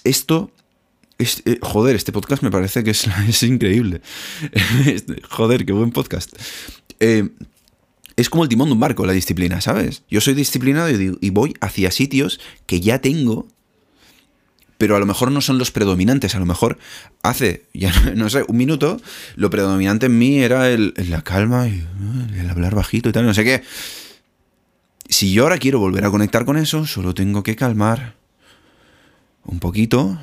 esto... 0.03 0.49
Eh, 1.19 1.59
joder, 1.61 1.95
este 1.95 2.11
podcast 2.11 2.41
me 2.41 2.49
parece 2.49 2.83
que 2.83 2.89
es, 2.89 3.43
increíble. 3.43 4.01
Este, 4.87 5.21
joder, 5.29 5.67
qué 5.67 5.71
buen 5.71 5.91
podcast. 5.91 6.35
Eh, 6.99 7.29
es 8.21 8.29
como 8.29 8.43
el 8.43 8.49
timón 8.49 8.69
de 8.69 8.73
un 8.73 8.79
barco, 8.79 9.05
la 9.05 9.13
disciplina, 9.13 9.61
¿sabes? 9.61 10.03
Yo 10.09 10.21
soy 10.21 10.33
disciplinado 10.33 10.89
y, 10.89 11.29
voy 11.29 11.53
hacia 11.61 11.91
sitios 11.91 12.39
que 12.65 12.79
ya 12.79 12.99
tengo, 12.99 13.47
pero 14.77 14.95
a 14.95 14.99
lo 14.99 15.05
mejor 15.05 15.31
no 15.31 15.41
son 15.41 15.57
los 15.57 15.71
predominantes. 15.71 16.35
A 16.35 16.39
lo 16.39 16.45
mejor 16.45 16.77
hace, 17.23 17.65
ya 17.73 17.93
no, 18.15 18.29
sé, 18.29 18.43
un 18.47 18.57
minuto, 18.57 19.01
lo 19.35 19.49
predominante 19.49 20.07
en 20.07 20.17
mí 20.17 20.39
era 20.39 20.69
el, 20.69 20.93
la 21.09 21.21
calma 21.21 21.67
y 21.67 21.85
el 22.37 22.49
hablar 22.49 22.75
bajito 22.75 23.09
y 23.09 23.11
tal, 23.11 23.25
no 23.25 23.33
sé 23.33 23.43
qué. 23.43 23.63
Si 25.09 25.33
yo 25.33 25.43
ahora 25.43 25.57
quiero 25.57 25.79
volver 25.79 26.05
a 26.05 26.09
conectar 26.09 26.45
con 26.45 26.57
eso, 26.57 26.85
solo 26.85 27.13
tengo 27.13 27.43
que 27.43 27.55
calmar 27.55 28.15
un 29.43 29.59
poquito 29.59 30.17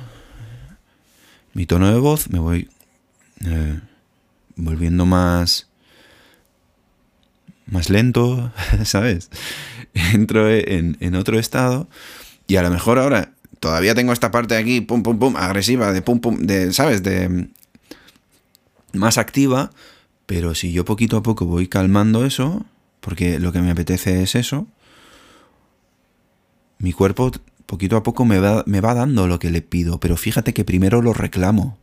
mi 1.53 1.65
tono 1.65 1.91
de 1.91 1.99
voz, 1.99 2.29
me 2.29 2.39
voy 2.39 2.69
eh, 3.45 3.79
volviendo 4.55 5.05
más 5.05 5.68
más 7.71 7.89
lento, 7.89 8.51
¿sabes? 8.83 9.29
Entro 9.93 10.49
en, 10.49 11.15
otro 11.15 11.39
estado 11.39 11.89
y 12.47 12.55
a 12.57 12.63
lo 12.63 12.69
mejor 12.69 12.99
ahora 12.99 13.33
todavía 13.59 13.95
tengo 13.95 14.13
esta 14.13 14.31
parte 14.31 14.55
aquí, 14.55 14.81
pum, 14.81 15.03
pum, 15.03 15.19
pum, 15.19 15.35
agresiva, 15.35 15.91
de 15.91 16.01
pum, 16.01 16.19
pum, 16.19 16.37
de, 16.39 16.73
¿sabes? 16.73 17.03
De 17.03 17.49
más 18.93 19.17
activa, 19.17 19.71
pero 20.25 20.55
si 20.55 20.71
yo 20.71 20.85
poquito 20.85 21.17
a 21.17 21.23
poco 21.23 21.45
voy 21.45 21.67
calmando 21.67 22.25
eso, 22.25 22.65
porque 23.01 23.39
lo 23.39 23.51
que 23.51 23.61
me 23.61 23.71
apetece 23.71 24.23
es 24.23 24.35
eso, 24.35 24.67
mi 26.77 26.93
cuerpo 26.93 27.31
poquito 27.65 27.97
a 27.97 28.03
poco 28.03 28.25
me 28.25 28.39
va, 28.39 28.63
me 28.65 28.81
va 28.81 28.95
dando 28.95 29.27
lo 29.27 29.37
que 29.37 29.51
le 29.51 29.61
pido, 29.61 29.99
pero 29.99 30.17
fíjate 30.17 30.53
que 30.53 30.65
primero 30.65 31.01
lo 31.01 31.13
reclamo. 31.13 31.77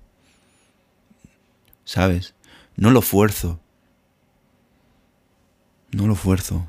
¿Sabes? 1.84 2.34
No 2.74 2.90
lo 2.90 3.02
fuerzo. 3.02 3.60
No 5.92 6.06
lo 6.06 6.14
fuerzo. 6.14 6.66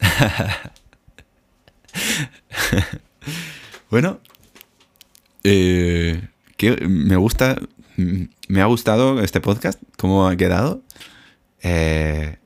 bueno, 3.90 4.20
eh, 5.42 6.28
que 6.56 6.76
me 6.86 7.16
gusta, 7.16 7.60
me 7.96 8.60
ha 8.60 8.66
gustado 8.66 9.20
este 9.20 9.40
podcast, 9.40 9.80
cómo 9.96 10.26
ha 10.26 10.36
quedado. 10.36 10.82
Eh, 11.62 12.36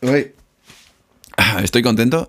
Estoy 1.62 1.82
contento. 1.82 2.28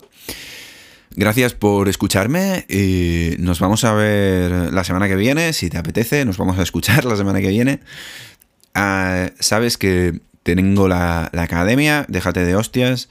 Gracias 1.16 1.54
por 1.54 1.90
escucharme. 1.90 2.66
Y 2.70 3.36
nos 3.40 3.60
vamos 3.60 3.84
a 3.84 3.94
ver 3.94 4.74
la 4.74 4.84
semana 4.84 5.08
que 5.08 5.16
viene. 5.16 5.54
Si 5.54 5.70
te 5.70 5.78
apetece, 5.78 6.26
nos 6.26 6.38
vamos 6.38 6.58
a 6.58 6.64
escuchar 6.64 7.06
la 7.06 7.18
semana 7.18 7.42
que 7.42 7.50
viene. 7.50 7.82
Ah, 8.74 9.30
sabes 9.40 9.78
que 9.78 10.20
tengo 10.44 10.88
la, 10.88 11.30
academia, 11.34 12.06
déjate 12.08 12.46
de 12.46 12.56
hostias. 12.56 13.10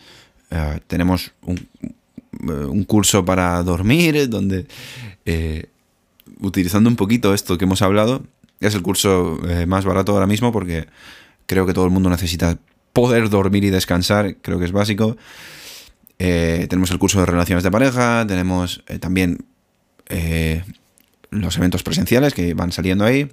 Eh, 0.50 0.80
tenemos 0.86 1.32
un, 1.42 1.68
un, 2.42 2.84
curso 2.84 3.24
para 3.24 3.62
dormir, 3.62 4.28
donde 4.28 4.66
utilizando 6.40 6.88
un 6.88 6.96
poquito 6.96 7.34
esto 7.34 7.58
que 7.58 7.64
hemos 7.64 7.82
hablado, 7.82 8.24
es 8.60 8.74
el 8.74 8.82
curso 8.82 9.38
más 9.66 9.84
barato 9.84 10.12
ahora 10.12 10.26
mismo 10.26 10.50
porque 10.50 10.88
creo 11.46 11.66
que 11.66 11.72
todo 11.72 11.84
el 11.84 11.90
mundo 11.90 12.10
necesita 12.10 12.58
poder 12.92 13.28
dormir 13.30 13.64
y 13.64 13.70
descansar, 13.70 14.36
creo 14.42 14.58
que 14.58 14.64
es 14.64 14.72
básico. 14.72 15.16
tenemos 16.16 16.90
el 16.90 16.98
curso 16.98 17.20
de 17.20 17.26
relaciones 17.26 17.62
de 17.62 17.70
pareja, 17.70 18.24
tenemos 18.26 18.82
también 18.98 19.44
los 21.30 21.56
eventos 21.56 21.82
presenciales 21.82 22.34
que 22.34 22.54
van 22.54 22.72
saliendo 22.72 23.04
ahí. 23.04 23.30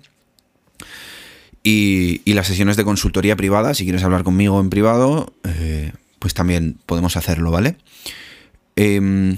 Y, 1.64 2.22
las 2.34 2.48
sesiones 2.48 2.78
de 2.78 2.84
consultoría 2.84 3.36
privada, 3.36 3.74
si 3.74 3.84
quieres 3.84 4.04
hablar 4.04 4.24
conmigo 4.24 4.60
en 4.60 4.70
privado, 4.70 5.34
eh, 5.44 5.92
pues 6.20 6.34
también 6.34 6.78
podemos 6.86 7.18
hacerlo, 7.18 7.52
¿vale? 7.52 7.78
Em, 8.76 9.38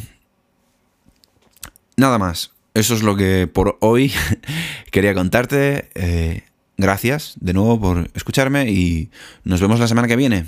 nada 1.97 2.17
más. 2.17 2.51
Eso 2.73 2.93
es 2.93 3.01
lo 3.01 3.15
que 3.15 3.47
por 3.47 3.77
hoy 3.81 4.13
quería 4.91 5.13
contarte. 5.13 5.89
Eh, 5.95 6.43
gracias 6.77 7.33
de 7.39 7.53
nuevo 7.53 7.79
por 7.79 8.09
escucharme 8.13 8.69
y 8.71 9.09
nos 9.43 9.59
vemos 9.61 9.79
la 9.79 9.87
semana 9.87 10.07
que 10.07 10.15
viene. 10.15 10.45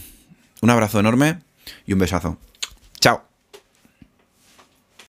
Un 0.61 0.69
abrazo 0.69 0.99
enorme 0.99 1.39
y 1.85 1.93
un 1.93 1.99
besazo. 1.99 2.37
Chao. 2.99 3.30